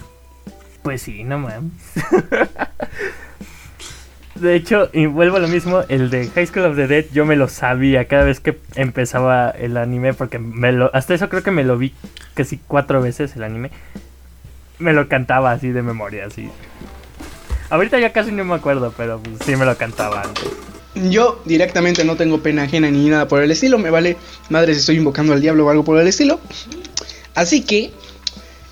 [0.88, 1.74] Pues sí, no mames.
[4.36, 7.26] De hecho, y vuelvo a lo mismo, el de High School of the Dead yo
[7.26, 11.44] me lo sabía cada vez que empezaba el anime porque me lo hasta eso creo
[11.44, 11.94] que me lo vi
[12.36, 13.72] casi cuatro veces el anime.
[14.80, 16.50] Me lo cantaba así de memoria, así.
[17.70, 20.46] Ahorita ya casi no me acuerdo, pero pues, sí me lo cantaba antes.
[20.96, 23.78] Yo directamente no tengo pena ajena ni nada por el estilo.
[23.78, 24.16] Me vale
[24.48, 26.40] madre si estoy invocando al diablo o algo por el estilo.
[27.36, 27.92] Así que,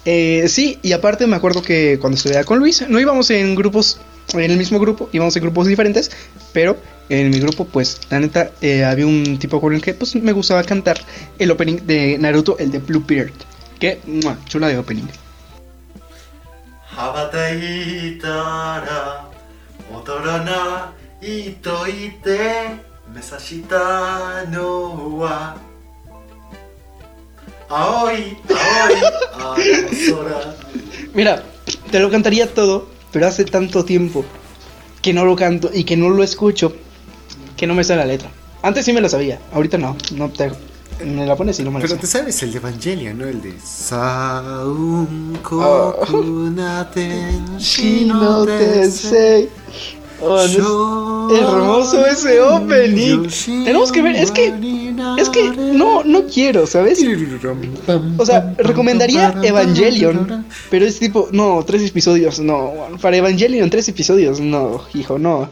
[0.06, 4.00] eh, sí, y aparte me acuerdo que cuando estudiaba con Luis, no íbamos en grupos,
[4.34, 6.12] en el mismo grupo, íbamos en grupos diferentes,
[6.54, 6.78] pero
[7.10, 10.32] en mi grupo, pues, la neta, eh, había un tipo con el que, pues, me
[10.32, 11.00] gustaba cantar
[11.38, 13.34] el opening de Naruto, el de Bluebeard.
[13.80, 14.00] Que,
[14.48, 15.08] chula de opening.
[27.70, 28.94] A hoy, a Aoi,
[29.40, 29.86] aoi,
[31.14, 31.44] Mira,
[31.92, 34.24] te lo cantaría todo, pero hace tanto tiempo
[35.02, 36.76] que no lo canto y que no lo escucho
[37.58, 38.30] que no me sale la letra.
[38.62, 40.52] Antes sí me la sabía, ahorita no, no te,
[41.04, 43.26] me la pones y no me la Pero te sabes el de Evangelia, ¿no?
[43.26, 46.78] El de Saun Kokunaten
[47.58, 48.90] Shinote
[50.22, 53.28] Oh, no hermoso ese opening.
[53.66, 54.54] Tenemos que ver, es que
[55.18, 57.04] es que no no quiero, ¿sabes?
[58.18, 62.74] O sea, recomendaría Evangelion, pero es tipo, no, tres episodios, no.
[63.02, 65.50] Para Evangelion, tres episodios, no, hijo, no.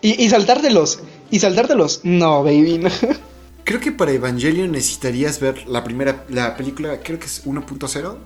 [0.00, 2.78] Y, y saltártelos, y saltártelos, no, baby.
[2.78, 2.90] no.
[3.64, 8.16] Creo que para Evangelion necesitarías ver la primera, la película, creo que es 1.0.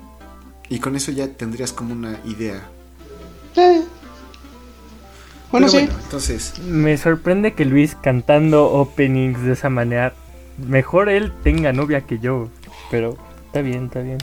[0.69, 2.69] Y con eso ya tendrías como una idea.
[3.57, 3.83] Eh.
[5.53, 5.87] Bueno, Pero sí.
[5.87, 10.15] bueno, entonces, Me sorprende que Luis cantando openings de esa manera,
[10.59, 12.49] mejor él tenga novia que yo,
[12.91, 14.19] pero está bien, está bien.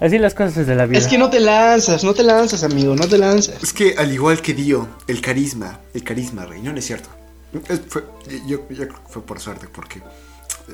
[0.00, 0.98] Así las cosas de la vida.
[0.98, 3.62] Es que no te lanzas, no te lanzas, amigo, no te lanzas.
[3.62, 7.08] es que al igual que Dio, el carisma, el carisma, rey, no, no es cierto.
[7.68, 8.04] Es- fue-
[8.46, 10.02] yo, yo creo que fue por suerte, porque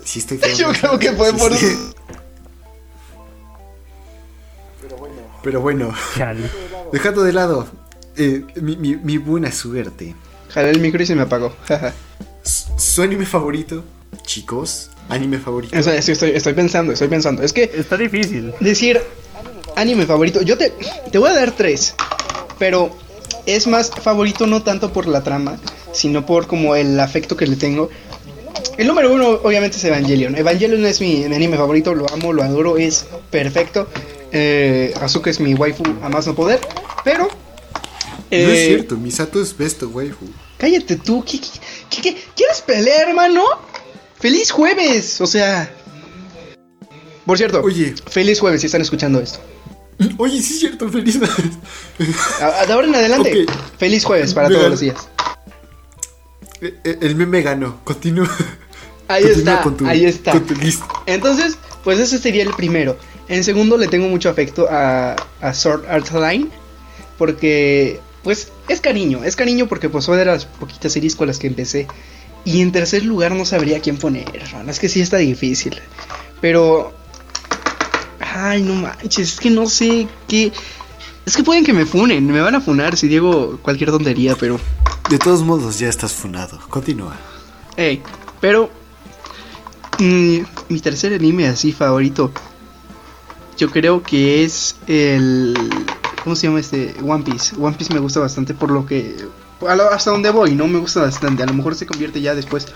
[0.05, 0.79] si estoy feo, Yo ¿no?
[0.79, 1.77] creo que fue Sí, por- sí.
[5.42, 6.51] Pero bueno, Chale.
[6.92, 7.66] dejando de lado
[8.16, 10.14] eh, mi, mi- mi buena suerte.
[10.51, 11.53] Jalé el micro y se me apagó.
[12.42, 13.85] Su anime favorito,
[14.25, 15.79] chicos, anime favorito.
[15.79, 17.42] O sea, estoy, estoy pensando, estoy pensando.
[17.42, 18.53] Es que Está difícil.
[18.61, 19.01] decir
[19.77, 20.73] anime favorito, yo te,
[21.11, 21.94] te voy a dar tres,
[22.59, 22.90] pero
[23.46, 25.59] es más favorito no tanto por la trama,
[25.92, 27.88] sino por como el afecto que le tengo.
[28.79, 30.35] El número uno obviamente es Evangelion.
[30.37, 33.87] Evangelion es mi, mi anime favorito, lo amo, lo adoro, es perfecto.
[34.33, 36.61] Eh, Asuka es mi waifu a más no poder,
[37.05, 37.29] pero...
[38.31, 40.27] no es eh, cierto, Misato es besto, waifu.
[40.59, 41.40] Cállate tú, ¿qué,
[41.90, 43.45] qué, quieres pelear, hermano?
[44.19, 45.21] ¡Feliz jueves!
[45.21, 45.73] O sea...
[47.27, 47.95] Por cierto, Oye.
[48.11, 49.38] feliz jueves si están escuchando esto.
[50.19, 51.19] Oye, sí es cierto, feliz.
[52.40, 53.47] A- De ahora en adelante,
[53.79, 55.09] feliz jueves para todos los días.
[56.61, 57.83] Eh, eh, El meme ganó.
[57.85, 58.29] Continúa.
[59.09, 60.43] Ahí Continúa está, tu- ahí está.
[61.07, 62.97] Entonces, pues ese sería el primero.
[63.29, 66.49] En segundo le tengo mucho afecto a, a Sword Art Online.
[67.19, 69.24] Porque, pues, es cariño.
[69.24, 71.87] Es cariño porque pues fue de las poquitas series con las que empecé.
[72.44, 74.42] Y en tercer lugar no sabría quién poner.
[74.68, 75.78] Es que sí está difícil.
[76.40, 76.92] Pero...
[78.20, 80.52] Ay, no manches, es que no sé qué...
[81.26, 84.59] Es que pueden que me funen, me van a funar si digo cualquier tontería, pero...
[85.09, 86.59] De todos modos, ya estás funado.
[86.68, 87.16] Continúa.
[87.76, 88.02] Ey,
[88.40, 88.70] pero
[89.98, 92.33] mm, mi tercer anime así favorito,
[93.59, 95.54] yo creo que es el...
[96.24, 96.94] ¿Cómo se llama este?
[97.06, 97.56] One Piece.
[97.59, 99.16] One Piece me gusta bastante por lo que...
[99.92, 101.42] Hasta donde voy, no me gusta bastante.
[101.42, 102.66] A lo mejor se convierte ya después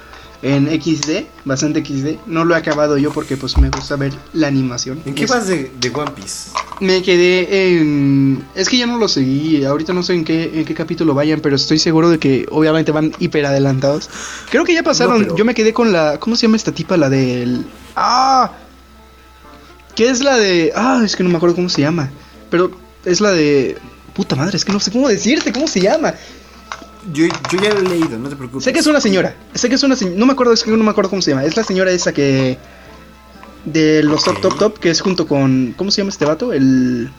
[0.42, 2.26] en XD, bastante XD.
[2.26, 5.00] No lo he acabado yo porque pues me gusta ver la animación.
[5.06, 6.50] ¿En qué Es- vas de, de One Piece?
[6.80, 8.44] Me quedé en...
[8.54, 11.40] Es que ya no lo seguí, ahorita no sé en qué, en qué capítulo vayan,
[11.40, 14.10] pero estoy seguro de que obviamente van hiper adelantados.
[14.50, 16.18] Creo que ya pasaron, No, pero- yo me quedé con la...
[16.18, 16.96] ¿Cómo se llama esta tipa?
[16.98, 17.64] La del...
[17.96, 18.52] ¡Ah!
[19.94, 20.72] ¿Qué es la de...?
[20.74, 22.10] Ah, es que no me acuerdo cómo se llama.
[22.50, 22.70] Pero
[23.04, 23.78] es la de...
[24.14, 26.14] Puta madre, es que no sé cómo decirte, ¿cómo se llama?
[27.12, 28.64] Yo, yo ya lo he leído, no te preocupes.
[28.64, 30.70] Sé que es una señora, sé que es una señora, no me acuerdo, es que
[30.70, 31.44] no me acuerdo cómo se llama.
[31.44, 32.58] Es la señora esa que...
[33.64, 35.74] De los top, top, top, que es junto con...
[35.76, 36.52] ¿Cómo se llama este vato?
[36.52, 37.10] El...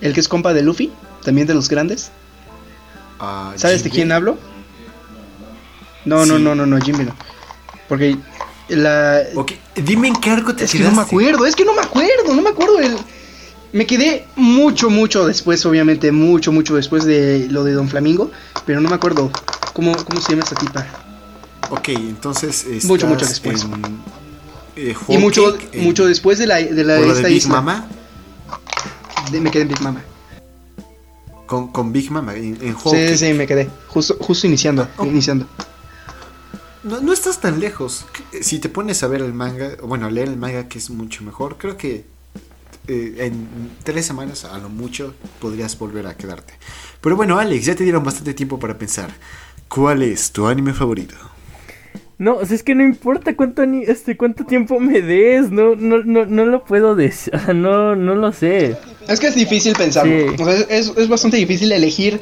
[0.00, 0.92] El que es compa de Luffy,
[1.24, 2.10] también de los grandes.
[3.18, 4.38] Ah, ¿Sabes de quién hablo?
[6.04, 6.42] No, no, Sí.
[6.42, 7.14] no, no, no, Jimmy no.
[7.88, 8.16] Porque
[8.68, 9.22] la...
[9.34, 11.80] Ok, dime en qué arco te Es que no me acuerdo, es que no me
[11.82, 12.78] acuerdo, no me acuerdo.
[12.78, 12.96] El...
[13.76, 18.30] Me quedé mucho, mucho después, obviamente, mucho, mucho después de lo de Don Flamingo,
[18.64, 19.30] pero no me acuerdo
[19.74, 20.86] cómo, cómo se llama esta tipa.
[21.68, 23.64] Ok, entonces estás Mucho, mucho después.
[23.64, 23.98] en,
[24.76, 27.54] eh, Y mucho, en- mucho después de la de, la, esta de Big isla.
[27.56, 27.86] Mama.
[29.30, 30.00] De- me quedé en Big Mama.
[31.44, 33.68] Con, con Big Mama, en, en Sí, sí, me quedé.
[33.88, 35.04] Justo, justo iniciando, Oh.
[35.04, 35.46] iniciando.
[36.82, 38.06] No, no estás tan lejos.
[38.40, 41.22] Si te pones a ver el manga, bueno, a leer el manga que es mucho
[41.24, 42.06] mejor, creo que
[42.88, 43.48] eh, en
[43.84, 46.54] tres semanas a lo mucho podrías volver a quedarte.
[47.00, 49.10] Pero bueno, Alex, ya te dieron bastante tiempo para pensar.
[49.68, 51.14] ¿Cuál es tu anime favorito?
[52.18, 55.98] No, o sea, es que no importa cuánto este cuánto tiempo me des, no no
[56.02, 58.76] no no lo puedo decir, no no lo sé.
[59.06, 60.12] Es que es difícil pensarlo.
[60.30, 60.42] Sí.
[60.42, 62.20] O sea, es, es- es bastante difícil elegir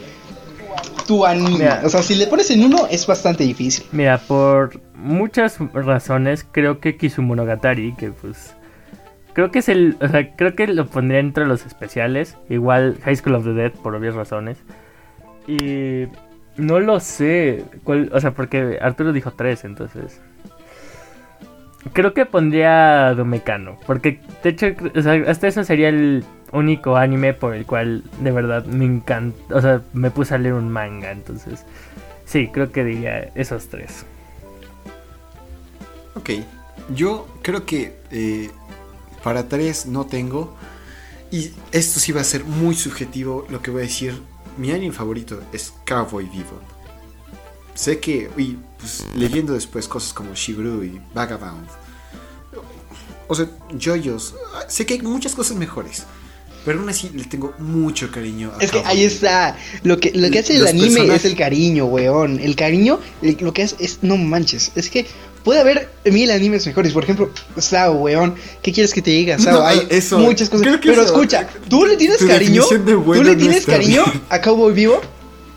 [1.06, 1.50] tu anime.
[1.58, 1.82] Mira.
[1.84, 3.84] O sea, si le pones en uno, es bastante difícil.
[3.92, 8.53] Mira, por muchas razones creo que Kisumonogatari, que pues
[9.34, 13.16] creo que es el, o sea, creo que lo pondría entre los especiales, igual High
[13.16, 14.58] School of the Dead por obvias razones.
[15.46, 16.06] Y
[16.56, 20.20] no lo sé, o sea, porque Arturo dijo tres, entonces
[21.92, 27.34] creo que pondría Domecano, porque de hecho, o sea, hasta eso sería el único anime
[27.34, 31.10] por el cual de verdad me encanta, o sea, me puse a leer un manga,
[31.10, 31.66] entonces
[32.24, 34.06] sí, creo que diría esos tres.
[36.14, 36.30] Ok,
[36.94, 38.50] yo creo que eh,
[39.24, 40.54] para tres no tengo.
[41.32, 44.20] Y esto sí va a ser muy subjetivo lo que voy a decir.
[44.56, 46.60] Mi anime favorito es Cowboy Vivo.
[47.74, 51.66] Sé que, y pues, leyendo después cosas como Shiguru y Vagabond.
[53.26, 54.34] O sea, JoJo's.
[54.68, 56.04] Sé que hay muchas cosas mejores.
[56.64, 59.56] Pero aún así le tengo mucho cariño a Es que Cowboy ahí está.
[59.82, 62.38] Lo que, lo que hace el anime personajes- es el cariño, weón.
[62.38, 63.98] El cariño, lo que hace es.
[64.02, 64.70] No manches.
[64.76, 65.06] Es que
[65.44, 66.92] puede haber mil animes mejores.
[66.92, 68.34] Por ejemplo, Sao, weón.
[68.62, 69.38] ¿Qué quieres que te diga?
[69.38, 70.66] Sao, No, hay eso- muchas cosas.
[70.82, 72.64] Pero eso- escucha, tú le tienes cariño.
[72.66, 74.22] Tú le tienes cariño bien.
[74.30, 75.00] a Cowboy Vivo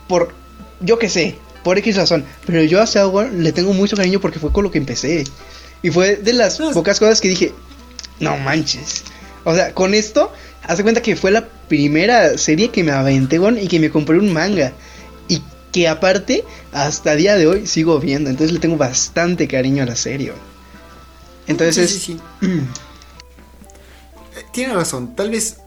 [0.06, 0.32] por.
[0.80, 1.36] Yo qué sé.
[1.64, 2.24] Por X razón.
[2.46, 5.24] Pero yo a Sao, weón, le tengo mucho cariño porque fue con lo que empecé.
[5.82, 7.52] Y fue de las No, pocas cosas que dije.
[8.20, 9.02] No manches.
[9.44, 10.32] O sea, con esto,
[10.64, 13.90] haz de cuenta que fue la primera serie que me aventé, weón, y que me
[13.90, 14.72] compré un manga.
[15.72, 18.30] Que aparte, hasta día de hoy sigo viendo.
[18.30, 20.32] Entonces le tengo bastante cariño a la serie.
[21.46, 22.46] Entonces, Sí, sí,
[24.52, 25.58] Tiene razón, tal vez.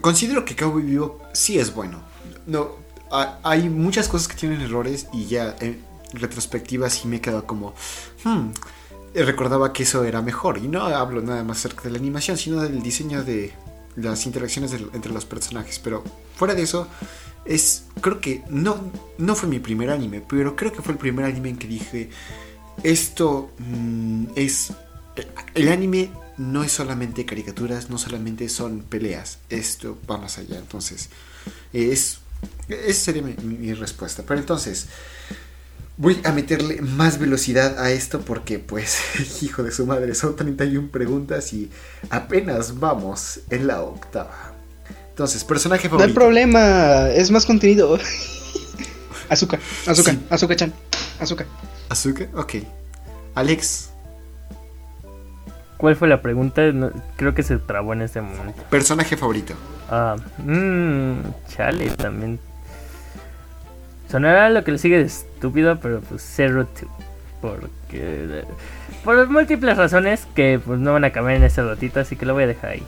[0.00, 2.02] considero que Cowboy Vivo sí es bueno.
[2.46, 2.72] No,
[3.10, 7.46] ha- hay muchas cosas que tienen errores y ya en retrospectiva sí me he quedado
[7.46, 7.74] como.
[8.24, 8.50] "Hmm,
[9.14, 10.58] eh, recordaba que eso era mejor.
[10.58, 13.52] Y no hablo nada más acerca de la animación, sino del diseño de
[13.96, 15.78] las interacciones entre los personajes.
[15.78, 16.02] Pero
[16.36, 16.88] fuera de eso,
[17.44, 17.84] es.
[18.00, 21.50] Creo que no, no fue mi primer anime, pero creo que fue el primer anime
[21.50, 22.10] en que dije.
[22.82, 24.72] Esto mm, es.
[25.54, 29.38] El anime no es solamente caricaturas, no solamente son peleas.
[29.50, 30.58] Esto va más allá.
[30.58, 31.10] Entonces,
[31.72, 32.18] eh, es.
[32.68, 34.24] Esa sería mi, mi respuesta.
[34.26, 34.88] Pero entonces,
[35.96, 38.98] voy a meterle más velocidad a esto porque, pues,
[39.42, 41.70] hijo de su madre, son 31 preguntas y
[42.10, 44.51] apenas vamos en la octava.
[45.12, 46.18] Entonces, personaje no hay favorito.
[46.18, 47.08] problema.
[47.10, 47.98] Es más contenido.
[49.28, 50.20] azúcar, azúcar, Sí.
[50.30, 50.72] azúcar chan.
[51.20, 51.46] Azúcar.
[51.88, 52.54] Azúcar, ok.
[53.34, 53.88] Alex,
[55.76, 56.62] ¿Cuál fue la pregunta?
[56.72, 58.62] No- creo que se trabó en este momento.
[58.70, 59.54] personaje favorito.
[59.90, 61.14] Ah, mmm,
[61.48, 62.38] chale, también.
[64.08, 66.88] Sonará lo que le sigue de estúpido, pero pues Zero Two.
[67.40, 68.44] Porque.
[69.04, 72.34] Por múltiples razones que pues no van a caber en este ratito, así que lo
[72.34, 72.82] voy a dejar ahí.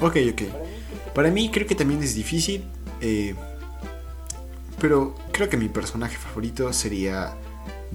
[0.00, 0.42] Ok, ok.
[1.14, 2.64] Para mí creo que también es difícil.
[3.00, 3.34] eh,
[4.80, 7.32] pero creo que mi personaje favorito sería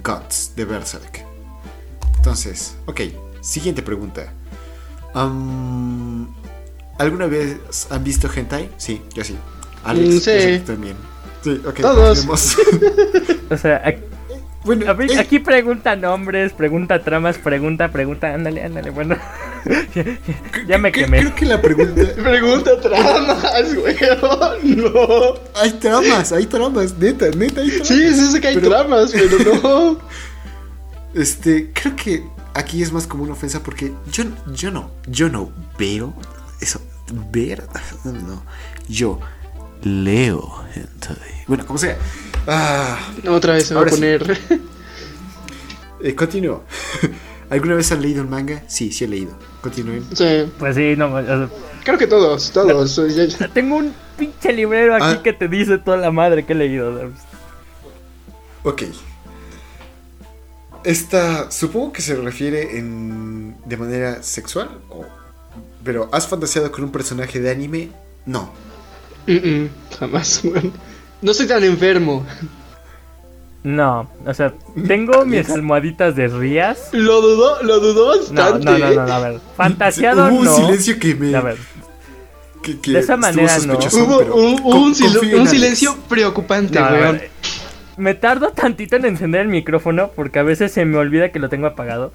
[0.02, 1.24] Guts de Berserk.
[2.16, 3.00] Entonces, ok,
[3.40, 4.32] siguiente pregunta.
[5.14, 6.34] Am,
[6.98, 7.58] ¿Alguna vez
[7.90, 8.70] han visto hentai?
[8.76, 9.36] Sí, yo sí.
[9.84, 10.58] Alex, Mm, sí.
[10.58, 10.96] yo también.
[11.42, 11.80] Sí, ok.
[11.80, 12.26] Todos.
[13.50, 14.02] O sea, aquí,
[14.64, 19.16] bueno, a ver, eh, aquí pregunta nombres, pregunta tramas, pregunta, pregunta, ándale, ándale, bueno.
[19.66, 20.18] Ya, ya-
[20.68, 21.20] ya me quemé.
[21.20, 22.02] Creo que la pregunta...
[22.16, 24.92] Pregunta tramas, weón.
[24.92, 25.34] No.
[25.60, 27.88] Hay tramas, hay tramas, neta, neta, hay tramas.
[27.88, 29.98] Sí, sí sé que hay Pero- tramas, pero no.
[31.14, 32.22] Este, creo que
[32.54, 34.22] aquí es más como una ofensa porque yo,
[34.54, 36.14] yo no, yo no veo
[36.60, 36.80] eso,
[37.32, 37.64] ver,
[38.04, 38.44] no,
[38.88, 39.18] yo
[39.82, 40.62] leo.
[41.48, 41.96] Bueno, como sea.
[42.46, 42.96] Ah,
[43.28, 43.96] Otra vez se va a Ahora sí.
[43.96, 44.40] poner.
[46.02, 46.62] eh, continúo.
[47.50, 48.62] ¿Alguna vez han leído un manga?
[48.68, 49.36] Sí, sí he leído.
[49.60, 50.04] Continúen.
[50.14, 50.50] Sí.
[50.58, 51.48] Pues sí, no, o sea,
[51.84, 52.96] Creo que todos, todos.
[53.14, 55.20] Ya- ya- tengo un pinche librero aquí Ah.
[55.22, 56.96] que te dice toda la madre que he leído.
[56.98, 57.08] sea,
[58.62, 58.82] Ok.
[60.84, 65.04] Esta, supongo que se refiere en, de manera sexual, o,
[65.84, 67.90] pero ¿has fantaseado con un personaje de anime?
[68.24, 68.50] No.
[69.26, 69.32] Mm,
[69.64, 70.72] mm, jamás, weón.
[71.20, 72.24] No soy tan enfermo.
[73.62, 74.54] No, o sea,
[74.86, 76.88] tengo mis almohaditas de rías.
[76.92, 78.64] Lo dudó, lo dudó No, bastante.
[78.64, 79.40] no, no, no, no, a ver.
[79.56, 80.56] Fantaseado Hubo un no.
[80.56, 81.34] silencio que me.
[81.36, 81.56] A ver,
[82.62, 83.74] que- que de esa manera no.
[83.74, 87.18] Hubo un, un sil- un silencio preocupante, weón.
[87.18, 87.30] ver,
[87.98, 91.48] Me tardo tantito en encender el micrófono porque a veces se me olvida que lo
[91.50, 92.12] tengo apagado.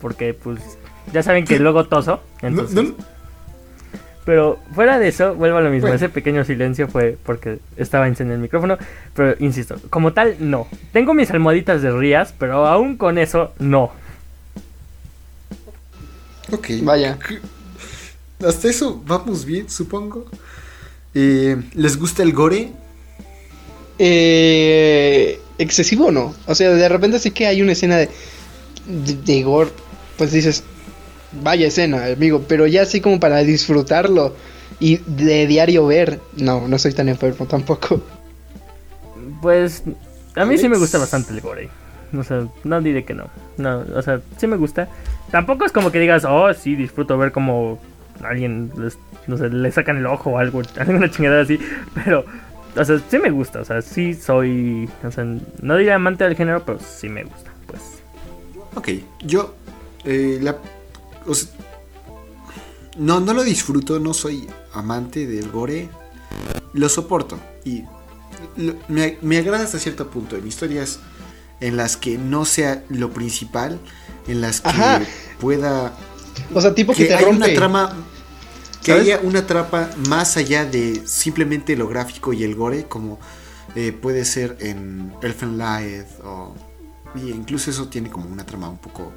[0.00, 0.60] Porque, pues,
[1.12, 2.20] ya saben que luego toso.
[2.42, 2.94] No, Entonces, no,
[4.26, 5.82] Pero fuera de eso, vuelvo a lo mismo.
[5.82, 5.94] Bueno.
[5.94, 8.76] Ese pequeño silencio fue porque estaba encendiendo el micrófono.
[9.14, 10.66] Pero insisto, como tal, no.
[10.92, 13.92] Tengo mis almohaditas de rías, pero aún con eso, no.
[16.50, 16.68] ok.
[16.82, 17.16] Vaya.
[18.44, 20.26] Hasta eso vamos bien, supongo.
[21.14, 22.72] Eh, ¿Les gusta el gore?
[23.96, 26.34] Eh, excesivo o no.
[26.46, 28.10] O sea, de repente sí que hay una escena de,
[28.86, 29.70] de, de gore.
[30.18, 30.64] Pues dices,
[31.42, 32.44] vaya escena, amigo.
[32.48, 34.34] Pero ya así como para disfrutarlo
[34.80, 36.20] y de diario ver.
[36.36, 38.02] No, no soy tan enfermo tampoco.
[39.42, 39.82] Pues
[40.34, 41.68] a mí sí me gusta bastante el gore.
[42.16, 43.24] O sea, no diré que no.
[43.58, 44.88] No, o sea, sí me gusta.
[45.30, 47.78] Tampoco es como que digas, oh, sí, disfruto ver como
[48.22, 51.58] alguien, les- no sé, le sacan el ojo o algo, alguna chingada así.
[51.94, 52.24] Pero,
[52.76, 53.60] o sea, sí me gusta.
[53.60, 55.24] O sea, sí soy, o sea,
[55.62, 57.82] no diría amante del género, pero sí me gusta, pues.
[58.74, 58.88] Ok,
[59.24, 59.54] yo.
[60.04, 60.56] eh, la-
[61.26, 61.48] o sea,
[62.98, 65.88] no, no lo disfruto, no soy amante del gore.
[66.72, 67.38] Lo soporto.
[67.64, 67.84] Y
[68.56, 70.36] lo- me, me agrada hasta cierto punto.
[70.36, 70.98] En historias
[71.60, 73.80] en las que no sea lo principal,
[74.26, 75.00] en las que Ajá.
[75.40, 75.92] pueda
[76.54, 77.44] O sea, tipo que, que te hay rompe.
[77.44, 77.96] una trama
[78.82, 79.02] que ¿Sabes?
[79.02, 83.18] haya una trama más allá de simplemente lo gráfico y el gore como
[83.74, 86.54] eh, puede ser en Elfen Lied o
[87.14, 89.12] y incluso eso tiene como una trama un poco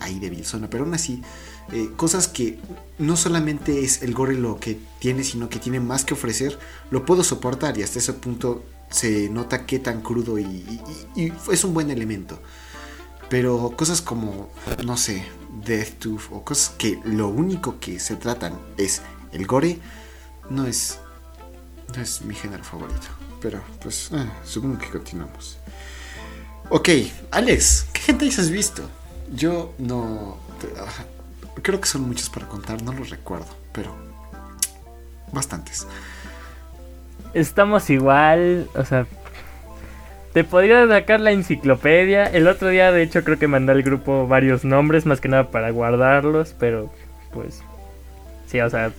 [0.00, 1.22] ahí de zona pero aún así
[1.72, 2.58] eh, cosas que
[2.98, 6.58] no solamente es el gore lo que tiene sino que tiene más que ofrecer
[6.90, 10.80] lo puedo soportar y hasta ese punto se nota qué tan crudo y,
[11.50, 12.40] es un buen elemento
[13.28, 14.50] pero cosas como,
[14.84, 15.22] no sé,
[15.64, 19.02] Death Tooth o cosas que lo único que se tratan es
[19.32, 19.78] el gore,
[20.48, 20.98] no es,
[21.94, 23.06] no es mi género favorito.
[23.40, 25.58] Pero pues eh, supongo que continuamos.
[26.70, 26.88] Ok,
[27.30, 28.88] Alex, ¿qué gente has visto?
[29.34, 30.38] Yo no...
[31.62, 33.94] Creo que son muchos para contar, no los recuerdo, pero
[35.32, 35.86] bastantes.
[37.34, 39.06] Estamos igual, o sea,
[40.32, 42.24] te podría sacar la enciclopedia.
[42.26, 45.50] El otro día, de hecho, creo que mandé al grupo varios nombres, más que nada
[45.50, 46.92] para guardarlos, pero
[47.32, 47.62] pues,
[48.46, 48.92] sí, o sea,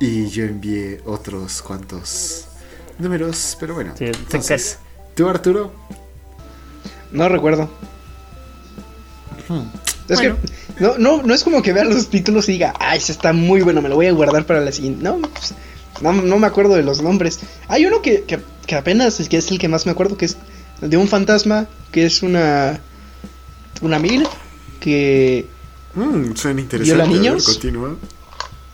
[0.00, 2.48] Y yo envié otros cuantos
[2.98, 3.94] números, pero bueno.
[3.96, 4.78] Sí, entonces,
[5.14, 5.72] ¿tú Arturo?
[7.12, 7.70] No recuerdo.
[9.48, 9.83] Hmm.
[10.08, 10.36] Es Bueno.
[10.76, 13.32] que no, no, no es como que vea los títulos y diga, ay, ese está
[13.32, 15.02] muy bueno, me lo voy a guardar para la siguiente.
[15.02, 15.54] No, pues,
[16.02, 17.40] no, no me acuerdo de los nombres.
[17.68, 20.26] Hay uno que, que, que apenas es que es el que más me acuerdo, que
[20.26, 20.36] es
[20.80, 22.80] de un fantasma, que es una.
[23.80, 24.26] Una mil,
[24.80, 25.46] que.
[25.94, 26.82] Mm, suena interesante.
[26.84, 27.44] ¿Viola A ver, niños?
[27.46, 27.96] continúa.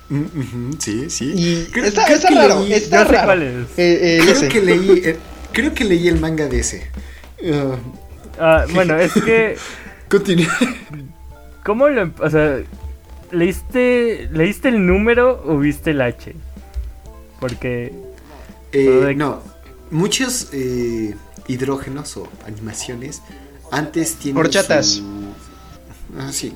[0.09, 1.33] Mm, sí, sí.
[1.37, 3.25] Y Creo- está, creo está que raro, leí- está raro.
[3.27, 3.55] cuál es.
[3.79, 4.49] Eh, eh, creo ese.
[4.49, 5.03] que leí.
[5.05, 5.17] eh,
[5.53, 6.91] creo que leí el manga de ese.
[8.39, 9.57] Ah, bueno, es que,
[10.09, 10.49] continúa.
[11.71, 12.59] ¿cómo lo, em- o sea,
[13.31, 16.35] leíste, leíste el número o viste el H?
[17.39, 17.93] Porque,
[18.73, 19.41] Eh, de- no,
[19.93, 21.15] muchos eh,
[21.47, 23.23] hidrógenos o animaciones
[23.71, 24.41] antes tienen.
[24.43, 24.87] Horchatas.
[24.87, 25.05] su-
[26.19, 26.53] Ah, sí.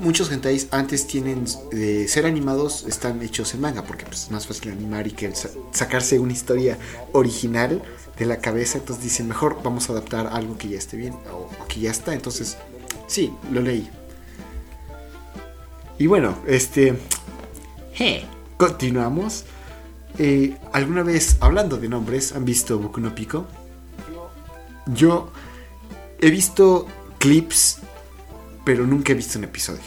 [0.00, 4.46] Muchos hentais antes tienen de ser animados están hechos en manga porque pues, es más
[4.46, 6.78] fácil animar y que sa- sacarse una historia
[7.12, 7.82] original
[8.18, 11.50] de la cabeza entonces dicen mejor vamos a adaptar algo que ya esté bien o,
[11.62, 12.56] o que ya está entonces
[13.06, 13.88] sí lo leí
[15.98, 16.94] Y bueno, este.
[17.94, 18.24] je,
[18.56, 19.44] continuamos.
[20.18, 23.46] Eh, ¿Alguna vez, hablando de nombres, han visto Boku no Pico?
[24.86, 25.30] Yo
[26.20, 26.86] he visto
[27.18, 27.80] clips,
[28.64, 29.82] pero nunca he visto un episodio.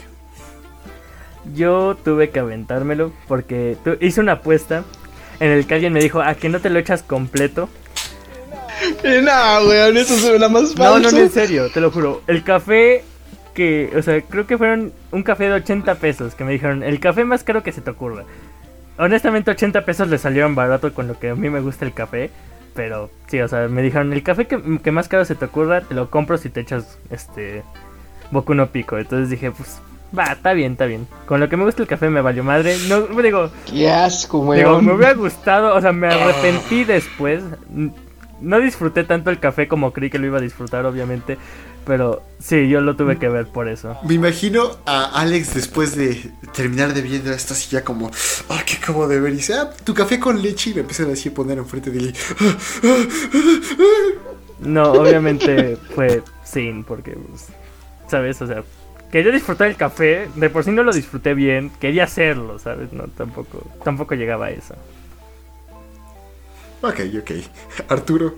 [1.54, 4.84] Yo tuve que aventármelo porque tu- hice una apuesta
[5.40, 7.68] en el que alguien me dijo, a que no te lo echas completo.
[9.02, 10.98] Eh, no, weón, eso suena más No, falso.
[11.00, 12.22] no, no, en serio, te lo juro.
[12.26, 13.04] El café
[13.54, 17.00] que, o sea, creo que fueron un café de 80 pesos que me dijeron, el
[17.00, 18.24] café más caro que se te ocurra.
[18.98, 22.30] Honestamente, 80 pesos le salieron barato con lo que a mí me gusta el café.
[22.74, 25.80] Pero sí, o sea, me dijeron, el café que, que más caro se te ocurra,
[25.80, 27.62] te lo compro si te echas este
[28.30, 28.98] Boku no Pico.
[28.98, 29.80] Entonces dije, pues,
[30.16, 31.06] va, está bien, está bien.
[31.26, 32.76] Con lo que me gusta el café me valió madre.
[32.88, 37.42] No, digo, Qué asco, Digo, me hubiera gustado, o sea, me arrepentí después.
[38.40, 41.36] No disfruté tanto el café como creí que lo iba a disfrutar, obviamente.
[41.90, 43.98] Pero sí, yo lo tuve que ver por eso.
[44.04, 48.12] Me imagino a Alex después de terminar de viendo esto así ya como,
[48.48, 49.32] ah, ¿qué acabo de ver?
[49.32, 51.98] Y dice, ah, tu café con leche y me empiezan así a poner enfrente de
[51.98, 52.14] él.
[54.60, 57.46] No, obviamente fue sin, porque, pues,
[58.08, 58.40] ¿sabes?
[58.40, 58.62] O sea,
[59.10, 62.92] quería disfrutar el café, de por sí no lo disfruté bien, quería hacerlo, ¿sabes?
[62.92, 64.76] No, tampoco, tampoco llegaba a eso.
[66.82, 67.30] Ok, ok.
[67.88, 68.36] Arturo,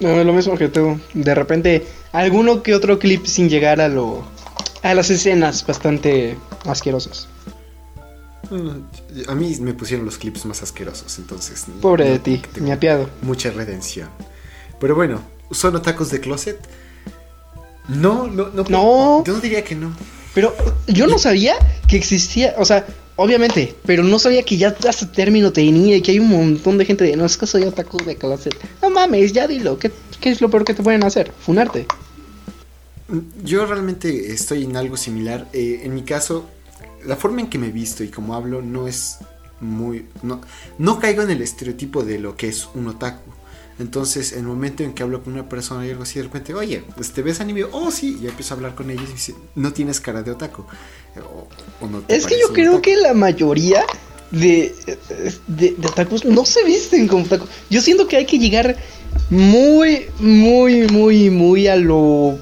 [0.00, 1.00] No, lo mismo que tú.
[1.14, 4.24] De repente, alguno que otro clip sin llegar a lo.
[4.82, 7.28] a las escenas bastante asquerosas.
[8.50, 11.66] mm, a mí me pusieron los clips más asquerosos, entonces...
[11.80, 13.08] Pobre no de ti, me apiado.
[13.22, 14.08] Mucha redención.
[14.80, 15.20] Pero bueno,
[15.50, 16.58] ¿son otakus de closet?
[17.88, 18.64] No, no, no.
[18.68, 19.24] No.
[19.24, 19.92] Yo no diría que no.
[20.34, 20.54] Pero
[20.86, 21.56] yo no sabía
[21.88, 22.86] que existía, o sea,
[23.18, 26.84] obviamente, pero no sabía que ya hasta término tenía y que hay un montón de
[26.84, 28.54] gente de no es que soy otaku de closet.
[28.80, 29.90] No mames, ya dilo, ¿qué,
[30.22, 31.32] es lo peor que te pueden hacer?
[31.40, 31.86] Funarte.
[33.42, 35.48] Yo realmente estoy en algo similar.
[35.52, 36.48] Eh, en mi caso,
[37.04, 39.18] la forma en que me visto y como hablo no es
[39.60, 40.06] muy...
[40.22, 40.40] No,
[40.78, 43.37] no caigo en el estereotipo de lo que es un otaku.
[43.78, 46.52] Entonces, en el momento en que hablo con una persona y algo así, de repente,
[46.54, 47.64] oye, pues, ¿te ves anime?
[47.70, 48.16] Oh, sí.
[48.18, 50.64] Y yo empiezo a hablar con ellos y dice, no tienes cara de otaku.
[51.16, 51.48] O,
[51.84, 52.82] o no te Es que yo creo otaku.
[52.82, 53.84] que la mayoría
[54.32, 54.74] de,
[55.46, 57.46] de, de otakus no se visten como otaku.
[57.70, 58.76] Yo siento que hay que llegar
[59.30, 62.38] muy, muy, muy, muy a lo...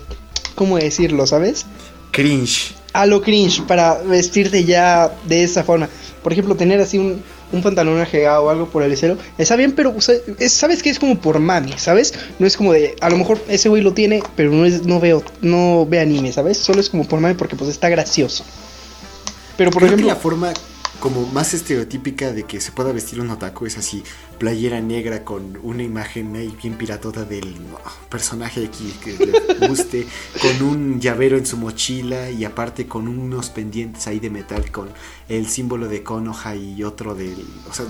[0.55, 1.67] ¿Cómo decirlo, sabes?
[2.13, 2.75] Cringe.
[2.95, 5.89] a lo cringe para vestirte ya de esa forma.
[6.23, 7.23] Por ejemplo, tener así un,
[7.53, 9.17] un pantalón ajegado o algo por el estilo.
[9.39, 12.13] Está bien, pero o sea, es- sabes que es como por mami, ¿sabes?
[12.39, 14.99] No es como de, a lo mejor ese güey lo tiene, pero no es, no
[15.01, 16.59] veo, no ve anime, ¿sabes?
[16.59, 18.45] Solo es como por mami porque pues está gracioso.
[19.57, 20.53] Pero por Creo que ejemplo, la forma
[20.99, 24.03] como más estereotípica de que se pueda vestir un otaku es así,
[24.39, 27.55] playera negra con una imagen ahí bien piratota del
[28.09, 30.07] personaje aquí que le guste,
[30.39, 34.91] con un llavero en su mochila y aparte con unos pendientes ahí de metal con
[35.29, 37.87] el símbolo de Konoha y otro del, o sea,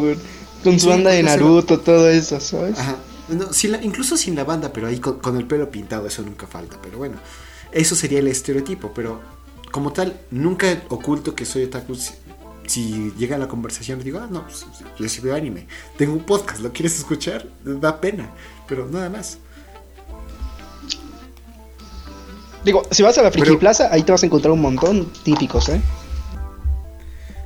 [0.00, 0.16] güey,
[0.62, 2.78] con su Sí, banda de Naruto, todo eso, ¿sabes?
[2.78, 2.96] ajá,
[3.28, 6.22] no, sin la- incluso sin la banda, pero ahí con, con el pelo pintado, eso
[6.22, 7.16] nunca falta, pero bueno,
[7.72, 9.20] eso sería el estereotipo, pero
[9.70, 11.94] como tal, nunca oculto que soy otaku.
[11.94, 12.14] Si,
[12.66, 14.66] si llega la conversación, digo, ah, no, pues,
[14.98, 15.66] yo sí veo anime.
[15.96, 17.46] Tengo un podcast, ¿lo quieres escuchar?
[17.64, 18.28] Da pena,
[18.68, 19.38] pero nada más.
[22.64, 25.06] Digo, si vas a la Friki Pero- Plaza, ahí te vas a encontrar un montón
[25.24, 25.80] típicos, ¿eh?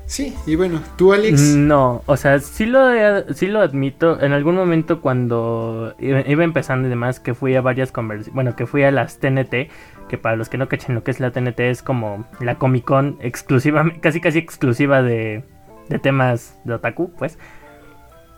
[0.06, 4.20] Sí, y bueno, tú, Alex, No, o sea, sí lo, he- sí lo admito.
[4.20, 8.54] En algún momento cuando iba, iba empezando y demás, que fui a varias conversaciones, bueno,
[8.54, 9.70] que fui a las TNT,
[10.08, 12.84] que para los que no cachen lo que es la TNT es como la Comic
[12.84, 15.44] Con exclusiva, casi casi exclusiva de,
[15.88, 17.38] de temas de otaku, pues.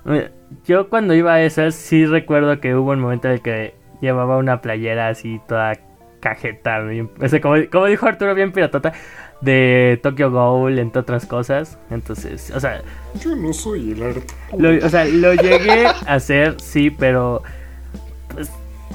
[0.07, 0.31] Eh,
[0.65, 4.37] Yo cuando iba a esas sí recuerdo que hubo un momento en el que llevaba
[4.39, 5.73] una playera así toda
[6.21, 8.93] cajeta, bien- o sea, como, como dijo Arturo, bien piratota,
[9.41, 11.79] de Tokyo Ghoul, entre otras cosas.
[11.91, 12.81] Entonces, o sea,
[13.21, 14.23] Yo no soy el arte.
[14.57, 17.43] lo, o sea, lo llegué a hacer, sí, pero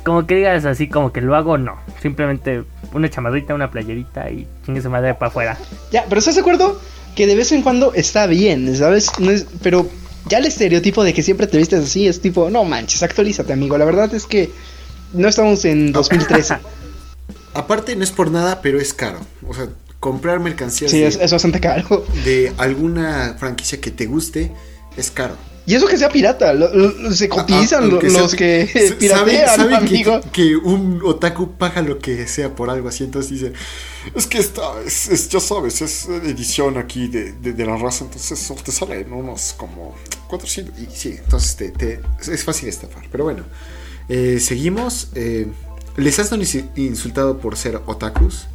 [0.03, 1.75] como que digas así, como que lo hago, no.
[2.01, 2.63] Simplemente
[2.93, 5.57] una chamarrita, una playerita y chingue su madre para afuera.
[5.91, 6.79] Ya, pero ¿estás de acuerdo?
[7.15, 9.11] Que de vez en cuando está bien, ¿sabes?
[9.19, 9.87] No es, pero
[10.27, 13.77] ya el estereotipo de que siempre te vistes así es tipo, no manches, actualízate, amigo.
[13.77, 14.49] La verdad es que
[15.13, 16.57] no estamos en 2013.
[17.53, 19.19] aparte no es por nada, pero es caro.
[19.47, 19.67] O sea,
[19.99, 22.05] comprar mercancías sí, de, es, es bastante caro.
[22.25, 24.51] de alguna franquicia que te guste
[24.97, 25.35] es caro.
[25.65, 28.93] Y eso que sea pirata, lo- lo- se cotizan Ah, aunque sea- los que s-
[28.95, 30.19] piratean, saben- amigo.
[30.31, 33.53] Que, un otaku paga lo que sea por algo así, entonces dicen,
[34.15, 38.05] Es que esta, es, es- ya sabes, es edición aquí de, de, de la raza,
[38.05, 39.95] entonces te sale en unos como
[40.27, 40.79] 400.
[40.79, 42.01] y sí, entonces te, te-
[42.31, 43.03] es fácil estafar.
[43.11, 43.43] Pero bueno,
[44.09, 45.09] eh, seguimos.
[45.15, 45.47] eh,
[45.97, 48.47] ¿Les has ins- insultado por ser otakus?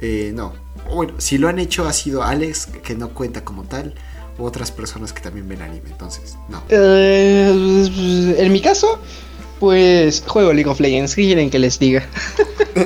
[0.00, 0.52] Eh, no.
[0.92, 3.94] bueno, si lo han hecho ha sido Alex, que no cuenta como tal,
[4.38, 6.62] u otras personas que también ven anime, entonces, no.
[6.68, 8.98] Eh, en mi caso,
[9.60, 11.14] pues juego League of Legends.
[11.14, 12.06] ¿Qué quieren que les diga?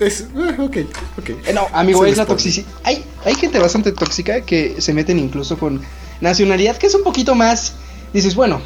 [0.00, 0.76] Es, eh, ok,
[1.18, 1.30] ok.
[1.46, 2.66] Eh, no, amigo, es la toxicidad.
[2.82, 5.80] Hay, hay gente bastante tóxica que se meten incluso con
[6.20, 7.74] nacionalidad, que es un poquito más.
[8.12, 8.60] Dices, bueno,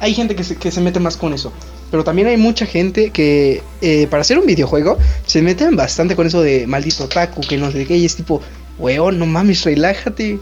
[0.00, 1.52] hay gente que se, que se mete más con eso.
[1.90, 6.26] Pero también hay mucha gente que, eh, para hacer un videojuego, se meten bastante con
[6.26, 8.40] eso de maldito taco, que no sé qué, y es tipo,
[8.78, 10.40] weón, no mames, relájate.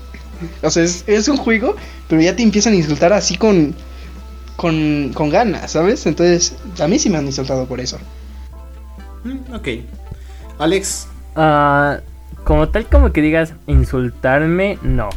[0.62, 1.76] O sea, es, es un juego,
[2.08, 3.74] pero ya te empiezan a insultar así con,
[4.56, 6.06] con, con ganas, ¿sabes?
[6.06, 7.98] Entonces, a mí sí me han insultado por eso.
[9.24, 9.68] Mm, ok.
[10.58, 12.00] Alex, Ah,
[12.44, 15.08] como tal, como que digas insultarme, no.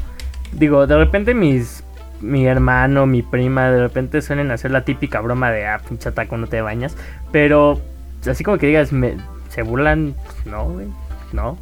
[0.54, 1.84] Digo, de repente mis.
[2.22, 6.38] Mi hermano, mi prima, de repente suelen hacer la típica broma de ah, pinche taco,
[6.38, 6.96] no te bañas.
[7.32, 7.82] Pero
[8.26, 9.18] así como que digas, me,
[9.50, 10.88] se burlan, pues, no, güey,
[11.34, 11.58] no.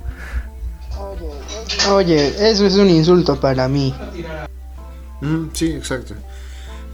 [1.91, 3.93] Oye, eso es un insulto para mí.
[5.21, 6.15] Mm, sí, exacto.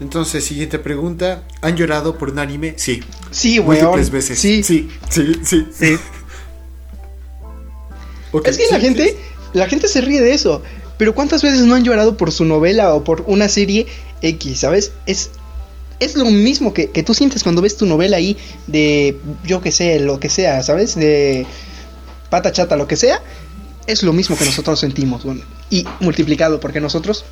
[0.00, 1.42] Entonces, siguiente pregunta.
[1.60, 2.74] ¿Han llorado por un anime?
[2.76, 3.02] Sí.
[3.30, 3.84] Sí, weón.
[3.84, 4.38] Múltiples veces.
[4.38, 4.62] Sí.
[4.62, 5.66] sí, sí, sí.
[8.44, 9.16] Es que la gente, sí.
[9.54, 10.62] la gente se ríe de eso.
[10.96, 13.86] Pero ¿cuántas veces no han llorado por su novela o por una serie
[14.22, 14.92] X, ¿sabes?
[15.06, 15.30] Es,
[15.98, 18.36] es lo mismo que, que tú sientes cuando ves tu novela ahí
[18.68, 20.94] de, yo que sé, lo que sea, ¿sabes?
[20.94, 21.44] De
[22.28, 23.20] pata chata, lo que sea.
[23.90, 25.24] Es lo mismo que nosotros sentimos.
[25.24, 27.24] bueno, y multiplicado, porque nosotros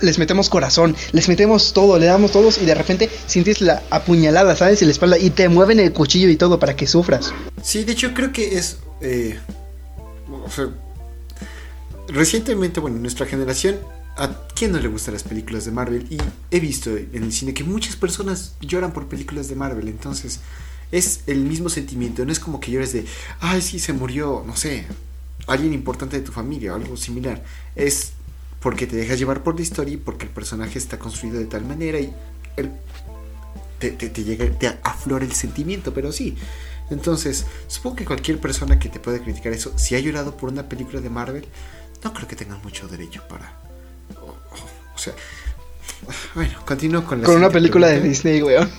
[0.00, 4.54] les metemos corazón, les metemos todo, le damos todos y de repente sientes la apuñalada,
[4.56, 4.82] ¿sabes?
[4.82, 7.32] En la espalda y te mueven el cuchillo y todo para que sufras.
[7.62, 8.78] Sí, de hecho creo que es...
[9.00, 9.38] eh,
[10.44, 10.68] o sea,
[12.08, 13.78] recientemente, bueno, en nuestra generación,
[14.16, 16.06] ¿a quién no le gustan las películas de Marvel?
[16.10, 16.18] Y
[16.50, 20.40] he visto en el cine que muchas personas lloran por películas de Marvel, entonces
[20.92, 23.04] es el mismo sentimiento, no es como que llores de,
[23.40, 24.86] ay, sí, se murió, no sé,
[25.46, 27.42] alguien importante de tu familia o algo similar.
[27.76, 28.12] Es
[28.60, 31.64] porque te dejas llevar por la historia y porque el personaje está construido de tal
[31.64, 32.12] manera y
[32.56, 32.70] el
[33.78, 36.36] te, te, te llega, te aflora el sentimiento, pero sí.
[36.90, 40.68] Entonces, supongo que cualquier persona que te pueda criticar eso, si ha llorado por una
[40.68, 41.44] película de Marvel,
[42.02, 43.52] no creo que tengan mucho derecho para.
[44.22, 45.14] O, o- o sea.
[46.34, 48.00] Bueno, continúo con la Con una película de.
[48.00, 48.70] Disney, weón.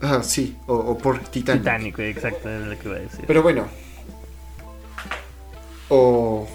[0.00, 1.62] Ah, sí, o, o por Titanic.
[1.62, 3.24] Titanic, exacto, es lo que iba a decir.
[3.26, 3.68] Pero bueno.
[5.94, 6.46] O.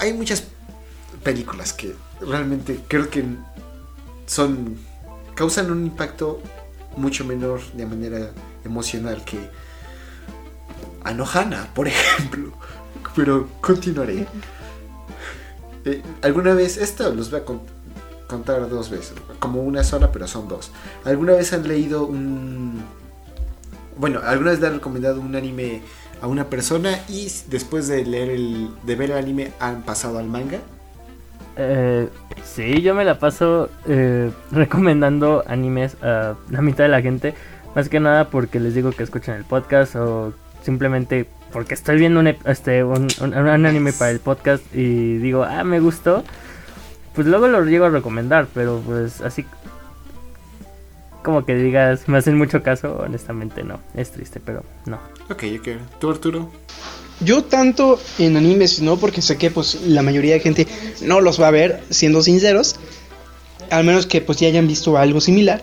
[0.00, 0.44] hay muchas
[1.24, 3.24] películas que realmente creo que
[4.26, 4.76] son.
[5.34, 6.40] causan un impacto
[6.96, 8.30] mucho menor de manera
[8.64, 9.38] emocional que.
[11.04, 12.52] Anohana, por ejemplo.
[13.16, 14.26] Pero continuaré.
[15.84, 17.62] Eh, Alguna vez, esto los voy a con-
[18.26, 20.70] contar dos veces, como una sola, pero son dos.
[21.04, 22.82] ¿Alguna vez han leído un...
[23.96, 25.80] Bueno, alguna vez le han recomendado un anime
[26.20, 28.68] a una persona y después de leer el...
[28.84, 30.58] de ver el anime han pasado al manga?
[31.56, 32.08] Eh,
[32.44, 37.34] sí, yo me la paso eh, recomendando animes a la mitad de la gente.
[37.74, 42.20] Más que nada porque les digo que escuchen el podcast o simplemente porque estoy viendo
[42.20, 46.24] un, este, un, un- un anime para el podcast y digo, ah, me gustó.
[47.14, 49.44] Pues luego lo llego a recomendar, pero pues así
[51.22, 53.80] como que digas, me hacen mucho caso, honestamente no.
[53.94, 54.96] Es triste, pero no.
[55.30, 55.68] Ok, ok.
[56.00, 56.50] ¿Tú, Arturo?
[57.20, 60.66] Yo tanto en animes no, porque sé que pues la mayoría de gente
[61.02, 62.76] no los va a ver, siendo sinceros.
[63.70, 65.62] Al menos que pues ya hayan visto algo similar.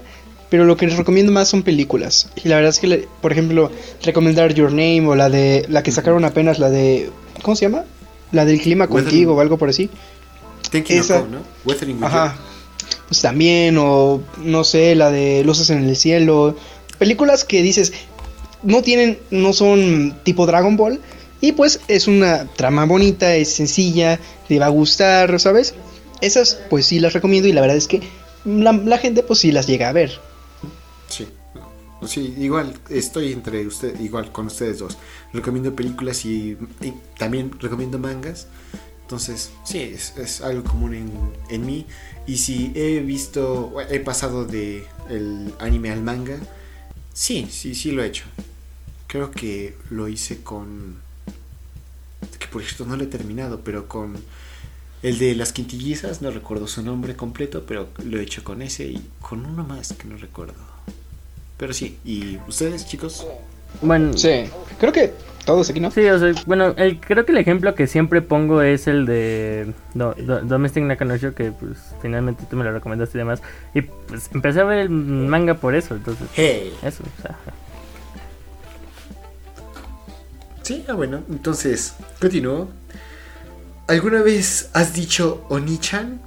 [0.49, 2.29] Pero lo que les recomiendo más son películas.
[2.43, 3.71] Y la verdad es que, le- por ejemplo,
[4.03, 7.09] recomendar Your Name o la de la que sacaron apenas, la de
[7.41, 7.83] ¿cómo se llama?
[8.31, 9.05] La del clima Weathering.
[9.05, 9.89] contigo o algo por así.
[10.71, 11.39] Esa- ¿no?
[11.65, 12.35] Weathering with Ajá.
[13.07, 16.55] Pues también, o no sé, la de Luces en el Cielo.
[16.97, 17.93] Películas que dices,
[18.63, 20.99] no tienen, no son tipo Dragon Ball.
[21.41, 25.75] Y pues es una trama bonita, es sencilla, te va a gustar, ¿sabes?
[26.21, 28.01] Esas pues sí las recomiendo y la verdad es que
[28.45, 30.19] la, gente pues sí las llega a ver.
[31.07, 31.27] Sí.
[32.37, 34.97] Igual estoy entre usted, igual con ustedes dos.
[35.33, 36.57] Recomiendo películas y
[37.17, 38.47] también recomiendo mangas.
[39.05, 41.11] Entonces, sí, es, es algo común en,
[41.49, 41.85] en mí.
[42.25, 46.39] Y si he visto, he pasado de el anime al manga,
[47.13, 48.25] sí, sí, sí lo he hecho.
[49.05, 50.95] Creo que lo hice con,
[52.39, 54.17] que por cierto no lo he terminado, pero con
[55.03, 58.85] el de las quintillizas, no recuerdo su nombre completo, pero lo he hecho con ese
[58.87, 60.55] y con uno más que no recuerdo.
[61.57, 63.27] Pero sí, ¿y ustedes, chicos?
[63.83, 64.45] Bueno, Sí,
[64.79, 65.13] creo que
[65.45, 65.91] todos aquí, ¿no?
[65.91, 69.73] Sí, o sea, bueno, el, creo que el ejemplo que siempre pongo es el de
[69.93, 73.41] Do- Do- Domestic Nakanosho, que pues finalmente tú me lo recomendaste y demás.
[73.73, 76.73] Y pues empecé a ver el manga por eso, entonces, Hey.
[76.83, 77.37] eso, o sea.
[80.63, 82.69] Sí, ah, bueno, entonces, continúo.
[83.87, 86.19] ¿Alguna vez has dicho Onichan?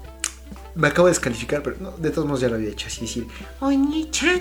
[0.77, 3.27] Me acabo de descalificar, pero no, de todos modos ya lo había hecho así decir.
[3.59, 4.41] Onichan.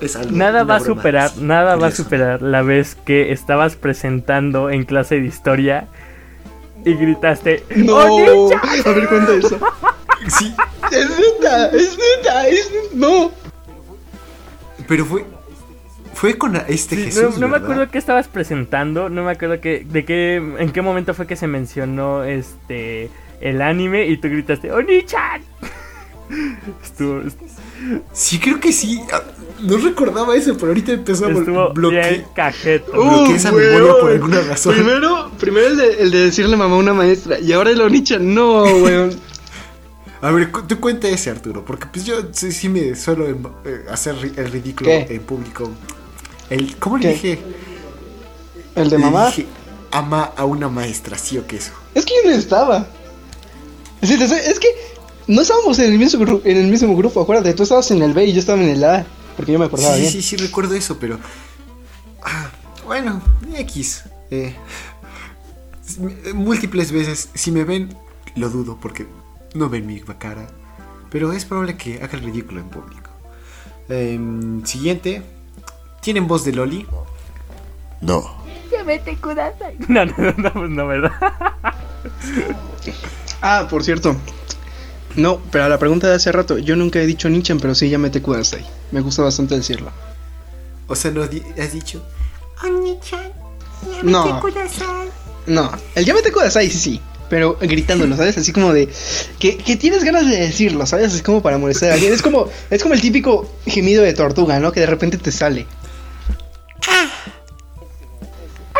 [0.00, 4.70] Es algo, Nada va a superar, nada va a superar la vez que estabas presentando
[4.70, 5.86] en clase de historia
[6.84, 8.06] y gritaste No, a
[8.92, 9.58] ver, cuenta eso.
[10.28, 10.54] Sí,
[10.92, 13.30] Es neta, es neta, es no.
[14.86, 15.24] pero fue.
[16.12, 17.34] Fue con este Sí, Jesús.
[17.38, 20.82] no, no me acuerdo qué estabas presentando, no me acuerdo que, de qué, en qué
[20.82, 23.08] momento fue que se mencionó este
[23.40, 25.40] el anime y tú gritaste ¡Oni-chan!
[26.82, 27.22] Estuvo,
[28.12, 29.00] Sí, creo que sí.
[29.12, 29.22] Ah,
[29.60, 31.28] No recordaba eso, pero ahorita empezó a
[31.72, 32.24] bloquear.
[32.92, 34.74] Bloqueé esa memoria por alguna razón.
[34.74, 38.18] Primero, primero el de, el de decirle mamá a una maestra y ahora el Onicha,
[38.18, 39.10] no, weón.
[40.22, 43.42] A ver, cu- tú cuenta ese, Arturo, porque pues yo sí, sí me suelo em-
[43.64, 45.06] eh, hacer ri- el ridículo ¿Qué?
[45.08, 45.70] en público.
[46.50, 47.38] El, ¿Cómo le dije?
[48.74, 49.26] ¿El de Le mamá?
[49.28, 49.46] dije,
[49.90, 51.72] ama a una maestra, sí o qué eso.
[51.94, 52.86] Es que yo no estaba.
[54.02, 54.68] Es que
[55.30, 58.12] no estábamos en el mismo grupo, en el mismo grupo, acuérdate, tú estabas en el
[58.12, 59.06] B y yo estaba en el A,
[59.36, 60.12] porque yo me acordaba Sí, bien.
[60.12, 61.18] sí, sí, recuerdo eso, pero.
[62.22, 62.50] Ah,
[62.86, 63.22] bueno,
[63.56, 64.04] X.
[64.30, 64.54] eh,
[66.34, 67.94] múltiples veces, si me ven,
[68.36, 69.06] lo dudo porque
[69.54, 70.46] no ven mi cara.
[71.10, 73.10] Pero es probable que haga el ridículo en público.
[73.88, 75.22] Em, siguiente.
[76.00, 76.86] ¿Tienen voz de Loli?
[78.00, 78.22] No.
[79.88, 81.12] No, no, no, no, no, ¿verdad?
[83.42, 84.16] Ah, por cierto.
[85.16, 87.88] No, pero a la pregunta de hace rato, yo nunca he dicho Nichan, pero sí
[87.88, 88.64] llamé Kudasai.
[88.92, 89.90] Me gusta bastante decirlo.
[90.86, 92.02] O sea, ¿no has dicho?
[94.02, 94.40] No.
[95.46, 97.00] No, el llámate Kudasai sí, sí.
[97.28, 98.36] Pero gritándolo, ¿sabes?
[98.38, 98.88] Así como de.
[99.38, 101.14] Que, que tienes ganas de decirlo, ¿sabes?
[101.14, 102.12] Es como para molestar a alguien.
[102.12, 104.72] Es como, es como el típico gemido de tortuga, ¿no?
[104.72, 105.66] Que de repente te sale.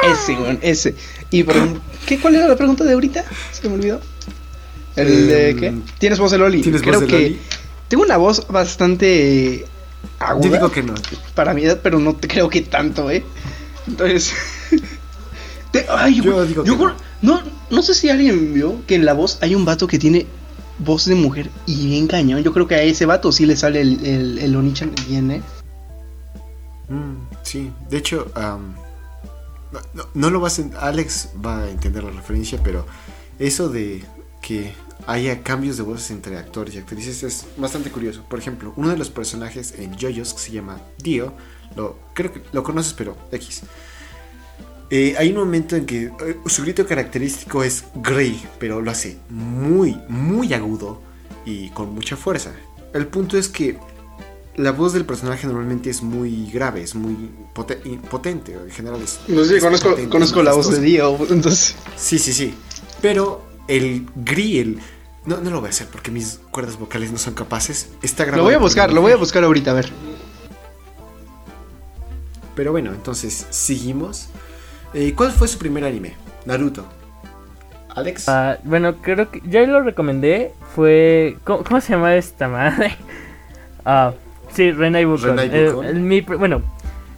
[0.03, 0.97] Ese, weón, ese.
[1.31, 1.55] Y por
[2.07, 3.25] ¿qué, ¿cuál era la pregunta de ahorita?
[3.53, 4.01] Se me olvidó.
[4.97, 5.75] El de Em, qué?
[5.99, 6.63] ¿Tienes voz de Loli?
[6.63, 7.41] ¿Tienes Creo voz de que Loli?
[7.89, 9.65] tengo una voz bastante
[10.19, 10.95] aguda Yo digo que no.
[11.35, 13.25] para mi edad, pero no te creo que tanto, ¿eh?
[13.87, 14.33] Entonces.
[15.73, 16.85] te- ay, Yo digo yo que
[17.23, 17.43] no.
[17.71, 17.83] no.
[17.83, 20.27] sé si alguien vio que en la voz hay un vato que tiene
[20.79, 22.43] voz de mujer y bien cañón.
[22.43, 25.43] Yo creo que a ese vato sí le sale el, el, el Onichan bien, ¿eh?
[26.89, 28.75] Mm, sí, de hecho, am,
[29.95, 30.87] no, no- lo vas a...
[30.89, 32.85] Alex va a entender la referencia, pero
[33.39, 34.05] eso de
[34.41, 34.73] que
[35.07, 38.25] haya cambios de voces entre actores y actrices es bastante curioso.
[38.29, 41.33] Por ejemplo, uno de los personajes en JoJo's que se llama Dio,
[41.77, 43.63] lo, creo que lo conoces, pero X.
[44.91, 49.19] Eh, hay un momento en que eh, su grito característico es Grey, pero lo hace
[49.29, 51.01] muy, muy agudo
[51.45, 52.53] y con mucha fuerza.
[52.93, 53.79] El punto es que
[54.57, 57.31] la voz del personaje normalmente es muy grave, es muy
[58.11, 58.53] potente.
[58.53, 59.21] En general es.
[59.29, 60.81] No sé, es conozco, potente, conozco la voz de.
[60.81, 61.77] Dio, entonces.
[61.97, 62.55] Sí, sí, sí.
[63.01, 64.81] Pero el grill.
[65.27, 67.91] No, no lo voy a hacer porque mis cuerdas vocales no son capaces.
[68.03, 68.43] Está grabado.
[68.43, 69.91] Lo voy a buscar, lo voy a buscar ahorita, a ver.
[72.55, 74.29] Pero bueno, entonces seguimos.
[74.93, 76.15] Eh, ¿Cuál fue su primer anime?
[76.45, 76.85] Naruto.
[77.95, 78.29] Alex.
[78.29, 80.53] Ah, bueno, creo que ya lo recomendé.
[80.75, 81.37] Fue.
[81.45, 82.97] ¿Cómo, cómo se llama esta madre?
[83.83, 84.13] Ah,
[84.53, 85.39] sí, Renai Bukon.
[85.39, 86.61] Renai Eh, el- mi bueno,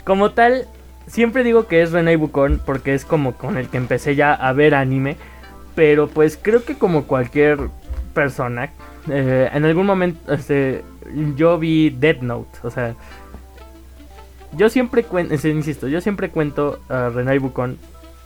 [0.04, 0.68] como tal,
[1.08, 4.52] siempre digo que es Renai Bukon porque es como con el que empecé ya a
[4.52, 5.16] ver anime.
[5.74, 7.58] Pero pues creo que como cualquier
[8.14, 8.70] persona,
[9.08, 10.84] eh, en algún momento este,
[11.36, 12.58] yo vi Death Note.
[12.62, 12.94] O sea,
[14.56, 17.78] yo siempre cuento, insisto, yo siempre cuento a Renai Bukon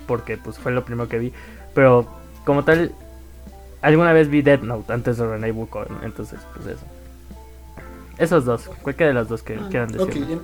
[0.07, 1.33] porque pues fue lo primero que vi.
[1.75, 2.07] Pero
[2.45, 2.93] como tal,
[3.83, 5.87] alguna vez vi Death Note antes de Renai Bukon.
[6.03, 6.85] Entonces, pues eso.
[8.19, 10.41] Esos dos, cualquiera de los dos que quieran decir.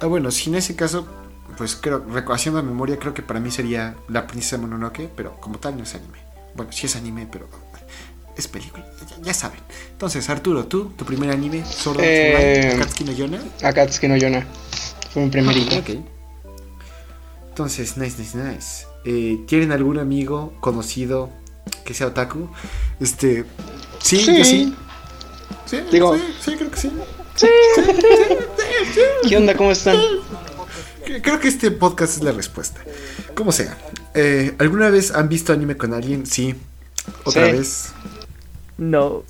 [0.00, 1.06] Ah, bueno, si en ese caso,
[1.56, 5.76] pues creo, haciendo memoria, creo que para mí sería La Princesa Mononoke, pero como tal
[5.76, 6.18] no es anime.
[6.54, 7.48] Bueno, sí es anime, pero
[8.36, 9.60] es película, ya, ya saben.
[9.92, 13.40] Entonces, Arturo, tú, tu primer anime, Sword Eh, Akatsuki no Yona.
[13.62, 14.46] Akatsuki no Yona.
[15.12, 15.76] Fue mi primerito.
[15.78, 15.90] Ok.
[17.48, 18.86] Entonces, nice, nice, nice.
[19.04, 21.30] Eh, ¿Tienen algún amigo conocido
[21.84, 22.48] que sea otaku?
[23.00, 23.44] Este,
[24.00, 24.36] sí, Sí.
[24.38, 24.74] yo sí.
[25.66, 26.90] Sí, Digo- sí, sí, creo que sí.
[29.28, 29.56] ¿Qué onda?
[29.56, 29.96] ¿Cómo están?
[31.22, 32.80] Creo que este podcast es la respuesta.
[33.34, 33.76] Como sea.
[34.14, 36.26] Eh, ¿Alguna vez han visto anime con alguien?
[36.26, 36.54] Sí.
[37.24, 37.52] ¿Otra Sí.
[37.52, 37.92] vez?
[38.78, 39.22] No.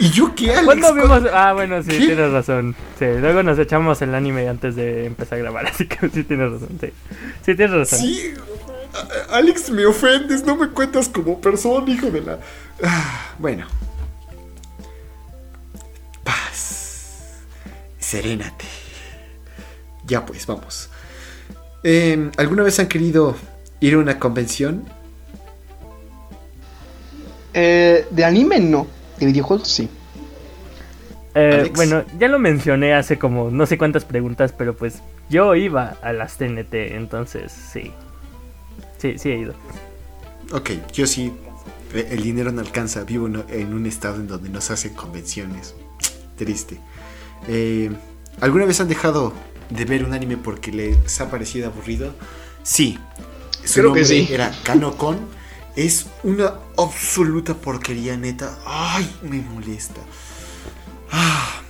[0.00, 0.64] ¿Y yo qué, Alex?
[0.64, 1.30] ¿Cuándo ¿Cuándo- vimos?
[1.34, 1.98] Ah, bueno, sí, ¿Qué?
[2.06, 2.76] tienes razón.
[2.98, 6.52] Sí, luego nos echamos el anime antes de empezar a grabar, así que sí tienes
[6.52, 6.68] razón.
[6.80, 6.92] Sí,
[7.44, 7.98] sí tienes razón.
[7.98, 8.34] Sí.
[9.30, 10.44] Alex, me ofendes.
[10.44, 12.38] No me cuentas como persona, hijo de la...
[12.82, 13.66] Ah, bueno.
[18.08, 18.64] Serénate.
[20.06, 20.88] ya pues, vamos.
[21.84, 23.36] Eh, ¿Alguna vez han querido
[23.80, 24.84] ir a una convención?
[27.54, 28.86] Eh, de anime no,
[29.18, 29.88] de videojuegos sí.
[31.34, 35.96] Eh, bueno, ya lo mencioné hace como no sé cuántas preguntas, pero pues yo iba
[36.02, 37.92] a las TNT, entonces sí.
[38.98, 39.54] Sí, sí he ido.
[40.52, 41.32] Ok, yo sí.
[41.94, 43.04] El dinero no alcanza.
[43.04, 45.74] Vivo en- en un estado en donde no se hacen convenciones.
[46.36, 46.80] Triste.
[47.46, 47.90] Eh,
[48.40, 49.32] ¿Alguna vez han dejado
[49.70, 52.12] de ver un anime porque les ha parecido aburrido?
[52.62, 52.98] Sí.
[53.64, 54.28] Su Creo que nombre sí.
[54.32, 55.18] era Kanokon.
[55.76, 58.58] Es una absoluta porquería, neta.
[58.66, 60.00] Ay, me molesta.
[61.12, 61.62] Ah,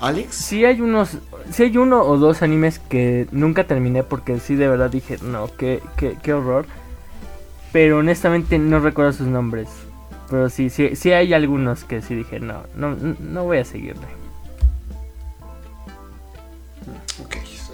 [0.00, 0.34] ¿Alex?
[0.34, 1.18] Sí hay unos,
[1.52, 5.50] sí hay uno o dos animes que nunca terminé porque sí de verdad dije, no,
[5.56, 6.66] qué, qué, qué horror.
[7.72, 9.68] Pero honestamente no recuerdo sus nombres.
[10.28, 14.06] Pero sí, sí, sí hay algunos que sí dije, no, no, no voy a seguirle.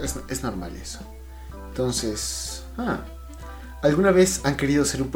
[0.03, 1.01] Es, es normal eso.
[1.69, 3.01] Entonces, ah,
[3.83, 5.11] ¿alguna vez han querido ser un...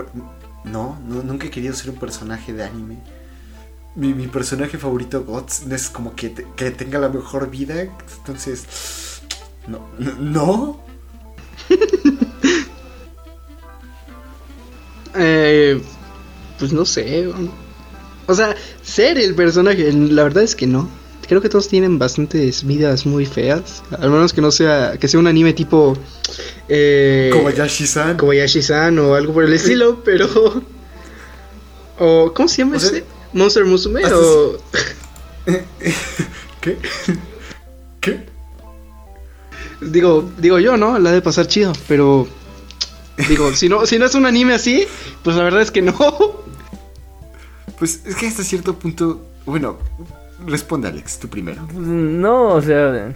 [0.64, 2.98] No, no, nunca he querido ser un personaje de anime.
[3.94, 5.24] Mi, mi personaje favorito,
[5.66, 7.80] no es como que, que tenga la mejor vida.
[8.18, 9.20] Entonces,
[9.66, 10.80] no, no.
[15.14, 15.82] Eh,
[16.56, 17.28] pues no sé.
[18.26, 20.88] O sea, ser el personaje, la verdad es que no.
[21.30, 23.84] Creo que todos tienen bastantes vidas muy feas.
[23.96, 25.96] Al menos que no sea, que sea un anime tipo...
[26.68, 28.16] Eh, Kobayashi-san.
[28.16, 30.64] Kobayashi-san o algo por el estilo, pero...
[32.00, 33.04] O, ¿Cómo se llama O sea, ese?
[33.32, 34.56] Monster Musume o...
[36.60, 36.76] ¿Qué?
[38.00, 38.26] ¿Qué?
[39.82, 40.98] Digo, digo yo, ¿no?
[40.98, 42.26] La de pasar chido, pero...
[43.28, 44.84] Digo, si no, si no es un anime así,
[45.22, 45.94] pues la verdad es que no.
[47.78, 49.24] Pues es que hasta cierto punto...
[49.46, 49.78] Bueno,
[50.46, 51.62] responde Alex, tú primero.
[51.74, 53.12] No, o sea,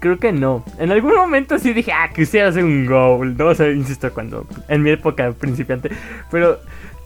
[0.00, 0.64] creo que no.
[0.78, 3.48] En algún momento sí dije, ah, quisiera hacer un goal, ¿no?
[3.48, 5.90] O sea, insisto, cuando, en mi época principiante.
[6.30, 6.60] Pero,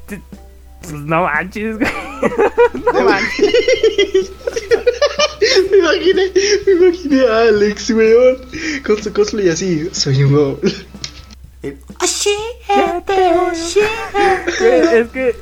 [0.06, 1.90] pues no manches, güey.
[2.84, 4.32] no manches.
[5.70, 6.32] me imaginé,
[6.66, 8.36] me imaginé a Alex, weón,
[8.84, 10.60] con su cosplay así, soy un gol.
[11.62, 11.76] Eh,
[14.58, 15.36] Güey, es que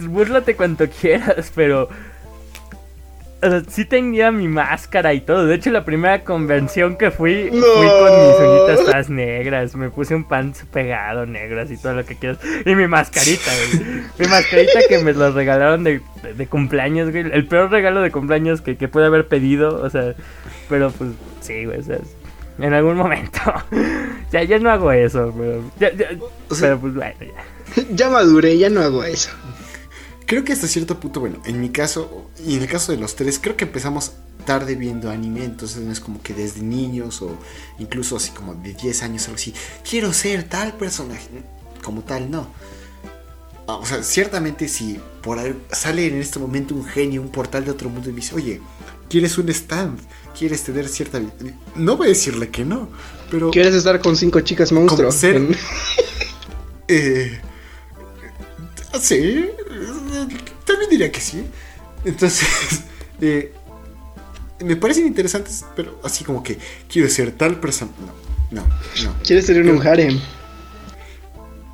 [0.00, 1.88] búrlate cuanto quieras, pero
[3.68, 5.46] sí tenía mi máscara y todo.
[5.46, 7.62] De hecho, la primera convención que fui, No.
[7.64, 9.74] fui con mis uñitas todas negras.
[9.76, 12.38] Me puse un pants pegado negro, así todo lo que quieras.
[12.66, 14.02] Y mi mascarita, güey.
[14.18, 17.24] Mi mascarita que me lo regalaron de, de- de cumpleaños, güey.
[17.32, 19.82] El peor regalo de cumpleaños que, que pude haber pedido.
[19.82, 20.14] O sea,
[20.68, 21.10] pero pues
[21.40, 21.78] sí, güey.
[21.78, 21.98] O sea,
[22.58, 23.40] en algún momento.
[24.32, 25.62] ya, ya no hago eso, pero.
[25.78, 26.18] ya- ya-
[26.48, 27.82] O sea- pero pues bueno, ya.
[27.94, 29.30] Ya maduré, ya no hago eso.
[30.30, 33.16] Creo que hasta cierto punto, bueno, en mi caso, y en el caso de los
[33.16, 34.12] tres, creo que empezamos
[34.46, 37.36] tarde viendo anime, entonces no es como que desde niños o
[37.80, 39.52] incluso así como de 10 años, algo así,
[39.88, 41.26] quiero ser tal personaje,
[41.82, 42.46] como tal, no.
[43.66, 47.64] Ah, O sea, ciertamente si por ahí sale en este momento un genio, un portal
[47.64, 48.60] de otro mundo y me dice, oye,
[49.08, 49.98] ¿quieres un stand?
[50.38, 51.18] ¿Quieres tener cierta...
[51.18, 52.88] vi-?" No voy a decirle que no,
[53.32, 53.50] pero...
[53.50, 55.08] ¿Quieres estar con cinco chicas monstruo?
[55.08, 55.58] Como ser-
[56.88, 57.40] Eh,
[58.98, 60.28] sí, eh,
[60.64, 61.44] también diría que sí.
[62.04, 62.48] Entonces,
[63.20, 63.52] eh,
[64.64, 67.92] me parecen interesantes, pero así como que quiero ser tal persona.
[68.50, 68.68] No, no,
[69.04, 69.14] no.
[69.22, 70.20] ¿Quieres tener un harem?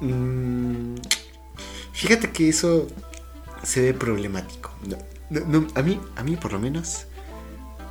[0.01, 0.97] Mm,
[1.93, 2.87] fíjate que eso
[3.63, 4.71] se ve problemático.
[4.87, 4.99] No,
[5.31, 7.07] no, no, a mí, a mí por lo menos,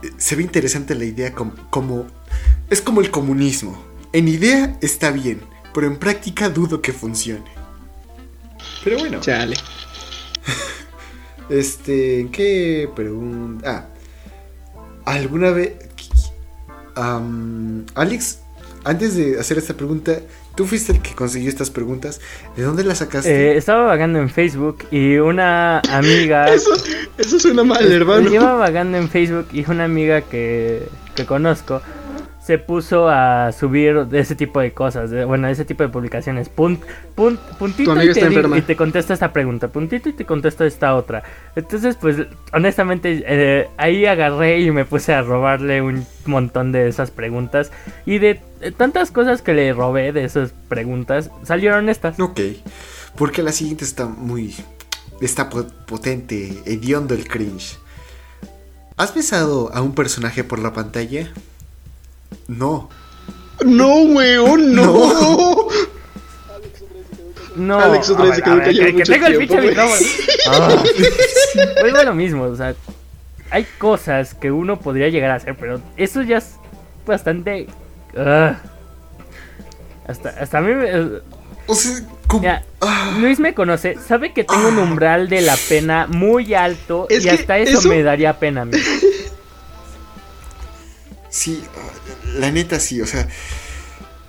[0.04, 2.08] eh, se ve interesante la idea como, como
[2.70, 3.84] es como el comunismo.
[4.14, 5.42] En idea está bien,
[5.74, 7.65] pero en práctica dudo que funcione.
[8.86, 9.20] Pero bueno.
[9.20, 9.58] Chale.
[11.48, 13.88] Este, ¿qué pregunta?
[15.06, 15.74] Ah, ¿alguna vez...
[16.96, 18.40] Am, Alex,
[18.84, 20.22] antes de hacer esta pregunta,
[20.56, 22.20] tú fuiste el que consiguió estas preguntas.
[22.56, 23.30] ¿De dónde las sacaste?
[23.30, 26.48] Eh, estaba vagando en Facebook y una amiga.
[26.54, 26.72] Eso,
[27.16, 28.28] eso suena mal, hermano.
[28.28, 31.80] Lleva vagando en Facebook y una amiga que, que conozco
[32.46, 35.90] se puso a subir de ese tipo de cosas, de- bueno, de ese tipo de
[35.90, 36.48] publicaciones.
[36.48, 36.80] Punt,
[37.16, 41.24] punt, puntito y, te y te contesta esta pregunta, puntito y te contesta esta otra.
[41.56, 42.18] Entonces, pues,
[42.54, 47.72] honestamente, eh, ahí agarré y me puse a robarle un montón de esas preguntas.
[48.06, 48.40] Y de,
[48.78, 52.20] tantas cosas que le robé de esas preguntas, salieron estas.
[52.20, 52.40] Ok,
[53.18, 54.54] porque la siguiente está muy...
[55.20, 57.78] Está po- potente, hediondo el cringe.
[58.98, 61.32] ¿Has besado a un personaje por la pantalla?
[62.48, 62.90] No.
[63.64, 65.68] No, weón, no.
[67.56, 70.08] No, Alex otra vez se quedó callado que, tengo el pinche micrófono.
[70.50, 70.84] Ah.
[71.80, 72.76] Vuelvo a lo mismo, o sea,
[73.50, 76.56] hay cosas que uno podría llegar a hacer, pero eso ya es
[77.06, 77.68] bastante
[78.18, 78.58] ah.
[80.08, 81.22] hasta, hasta a mí me-
[82.82, 83.18] Ah.
[83.20, 87.30] Luis me conoce, sabe que tengo un umbral de la pena muy alto Es y
[87.30, 88.78] hasta eso, eso- me daría pena a mí.
[91.36, 91.62] Sí,
[92.40, 93.28] la neta sí, o sea,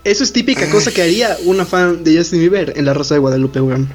[0.02, 3.20] Eso es típica cosa que haría una fan de Justin Bieber en La Rosa de
[3.20, 3.88] Guadalupe, weón.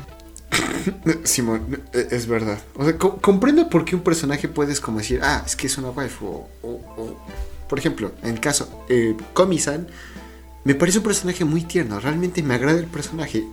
[1.24, 2.60] Simón, eh, es verdad.
[2.76, 5.78] O sea, co- comprendo por qué un personaje puedes como decir, ah, es que es
[5.78, 6.24] una wife.
[6.24, 7.18] O, o- o-
[7.68, 9.88] por ejemplo, en el caso, eh, Komi-san,
[10.64, 12.00] me parece un personaje muy tierno.
[12.00, 13.44] Realmente me agrada el personaje.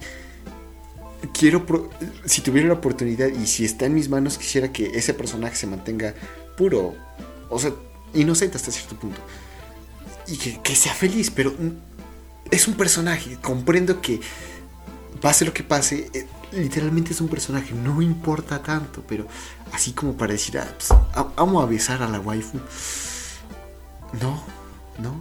[1.33, 1.91] Quiero, pro-
[2.27, 5.67] si tuviera la oportunidad y si está en mis manos, quisiera que ese personaje se
[5.67, 6.15] mantenga
[6.57, 6.95] puro.
[7.51, 7.73] O sea,
[8.15, 9.21] inocente hasta cierto punto.
[10.31, 11.55] Y que, que sea feliz, pero
[12.51, 13.39] es un personaje.
[13.41, 14.21] Comprendo que
[15.23, 19.27] pase lo que pase, eh, literalmente es un personaje, no importa tanto, pero
[19.73, 22.59] así como para decir, ah, pues, a- vamos a besar a la waifu.
[24.21, 24.43] No,
[24.99, 25.21] no,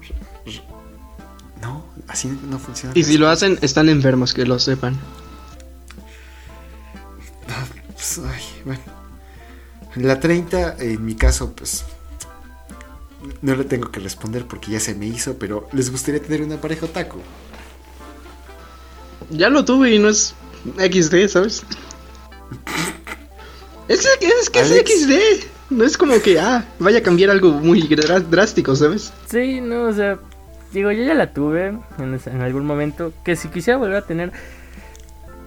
[1.62, 2.94] no, así no funciona.
[2.96, 4.98] Y si lo hacen, están enfermos, que lo sepan.
[7.94, 8.82] Pues, ay, bueno.
[9.96, 11.84] La 30, en mi caso, pues
[13.42, 16.58] no le tengo que responder porque ya se me hizo, pero ¿les gustaría tener una
[16.60, 17.20] pareja otaku?
[19.30, 20.34] Ya lo tuve y no es
[20.78, 21.64] XD, ¿sabes?
[23.88, 24.92] Es, es que es Alex.
[24.92, 25.46] XD.
[25.70, 27.82] No es como que, ah, vaya a cambiar algo muy
[28.30, 29.14] drástico, ¿sabes?
[29.30, 30.20] Sí, no, o sea,
[30.74, 33.14] digo, yo ya la tuve en, ese- en algún momento.
[33.24, 34.34] Que si quisiera volver a tener,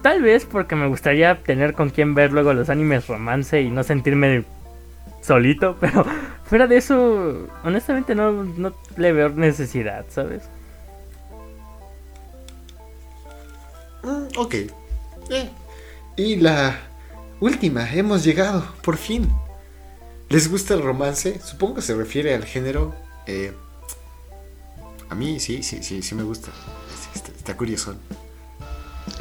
[0.03, 3.83] tal vez porque me gustaría tener con quien ver luego los animes romance y no
[3.85, 4.45] sentirme
[5.21, 6.07] solito, pero
[6.51, 10.43] fuera de eso, honestamente no, no le veo necesidad, ¿sabes?
[14.03, 14.55] Mm, ok.
[15.31, 15.49] Eh.
[16.17, 16.77] Y la
[17.39, 19.31] última, hemos llegado, por fin.
[20.29, 21.41] ¿Les gusta el romance?
[21.41, 22.95] Supongo que se refiere al género.
[23.29, 23.53] eh,
[25.09, 26.51] a mí sí, sí, sí, sí me gusta.
[27.15, 27.95] Está, está curioso.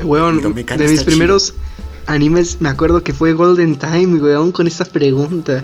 [0.04, 1.54] Weón, Tomekano de mis primeros
[2.08, 5.64] animes, me acuerdo que fue Golden Time, weón, con esta pregunta.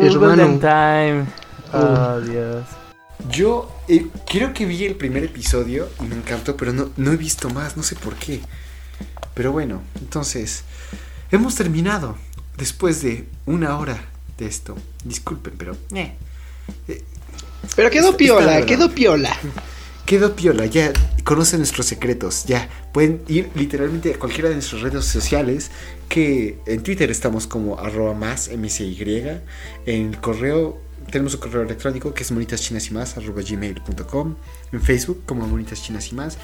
[0.00, 0.18] Hermano.
[0.44, 1.26] Golden Time.
[1.72, 2.64] Oh, Dios.
[3.30, 7.16] Yo eh, creo que vi el primer episodio y me encantó, pero no, no he
[7.16, 8.40] visto más, no sé por qué.
[9.34, 10.64] Pero bueno, entonces,
[11.30, 12.16] hemos terminado
[12.56, 14.04] después de una hora
[14.38, 14.76] de esto.
[15.04, 15.76] Disculpen, pero...
[15.94, 16.16] eh,
[17.76, 19.36] Pero quedó Está- piola, está quedó piola.
[20.06, 20.92] Quedó piola, ya
[21.24, 25.70] conocen nuestros secretos, ya pueden ir literalmente a cualquiera de nuestras redes sociales,
[26.08, 28.98] que en Twitter estamos como arroba más msy,
[29.86, 30.80] en el correo
[31.10, 34.36] tenemos un correo electrónico que es monitaschinas y más arroba gmail.com,
[34.72, 36.38] en Facebook como monitas y más,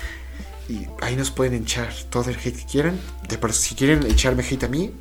[0.69, 2.99] y ahí nos pueden echar todo el hate que quieran,
[3.29, 4.93] de paso si quieren echarme hate a mí,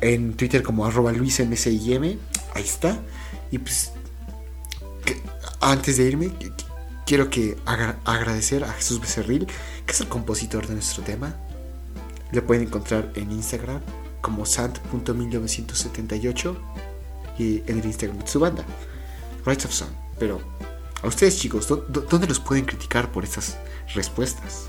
[0.00, 1.52] en Twitter como arroba luismcim,
[2.54, 3.00] ahí está,
[3.50, 3.92] y pues
[5.60, 6.30] antes de irme,
[7.06, 11.34] quiero que agra- agradecer a Jesús Becerril, que es el compositor de nuestro tema.
[12.32, 13.80] Le pueden encontrar en Instagram
[14.20, 16.56] como sant.1978
[17.38, 18.64] y en el Instagram de su banda,
[19.44, 19.90] Rights of Song.
[20.18, 20.40] Pero
[21.02, 23.56] a ustedes chicos, ¿dó- dó- ¿dónde los pueden criticar por estas
[23.94, 24.68] respuestas?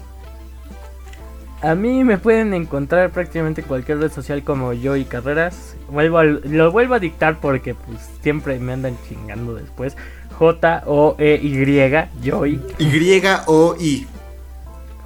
[1.63, 5.73] A mí me pueden encontrar prácticamente en cualquier red social como yo y Carreras.
[5.91, 9.97] Lo vuelvo a dictar porque pues siempre me andan chingando después.
[10.38, 14.07] J-O-E-Y, Joy, Y-O-I.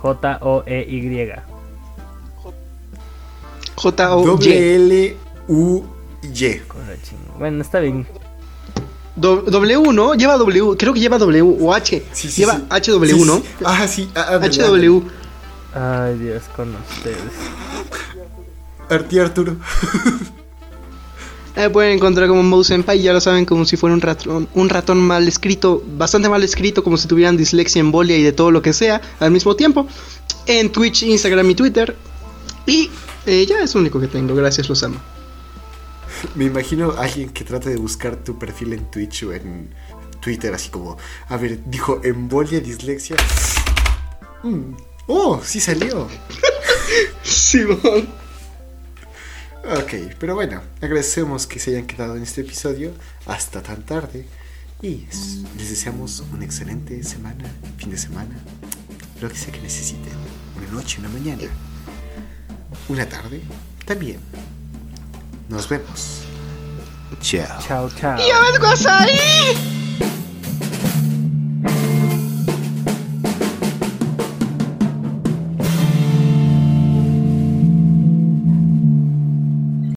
[0.01, 1.32] J-O-E-Y.
[3.75, 4.25] J-O-Y.
[5.47, 6.59] W-L-U-Y.
[6.67, 8.05] Con la ching- Bueno, está bien.
[9.15, 10.13] Do- W, ¿no?
[10.15, 12.03] Lleva W, creo que lleva W o H.
[12.11, 12.91] Sí, sí, lleva sí.
[12.91, 13.38] HW, Sí, sí, ¿no?
[13.38, 13.43] sí.
[13.63, 14.09] Ah, sí.
[14.15, 15.01] ah, HW.
[15.73, 17.17] Ay, Dios, con ustedes.
[18.89, 19.55] Arti Arturo.
[21.56, 24.70] Eh, pueden encontrar como Mouse Senpai, ya lo saben, como si fuera un ratón, un
[24.70, 28.62] ratón mal escrito, bastante mal escrito, como si tuvieran dislexia, embolia y de todo lo
[28.62, 29.88] que sea al mismo tiempo.
[30.45, 31.95] En Twitch, Instagram y Twitter.
[32.66, 32.89] Y
[33.26, 34.97] eh, ya es lo único que tengo, gracias, los amo.
[36.36, 39.74] Me imagino a alguien que trate de buscar tu perfil en Twitch o en
[40.22, 40.97] Twitter, así como,
[41.28, 43.18] a ver, dijo embolia, dislexia.
[44.43, 44.74] Mm,
[45.08, 46.08] Oh, sí salió.
[47.24, 48.08] Simón.
[49.64, 52.93] Ok, pero bueno, agradecemos que se hayan quedado en este episodio
[53.28, 54.26] hasta tan tarde
[54.82, 55.05] y
[55.57, 57.45] les deseamos una excelente semana,
[57.78, 58.36] fin de semana,
[59.22, 60.14] lo que sea que necesiten,
[60.57, 61.43] una noche, una mañana,
[62.89, 63.41] una tarde,
[63.86, 64.20] también.
[65.47, 66.24] Nos vemos.
[67.20, 67.62] Chao.
[67.62, 68.18] Chao, chao.
[68.18, 69.82] ¡Ya ves!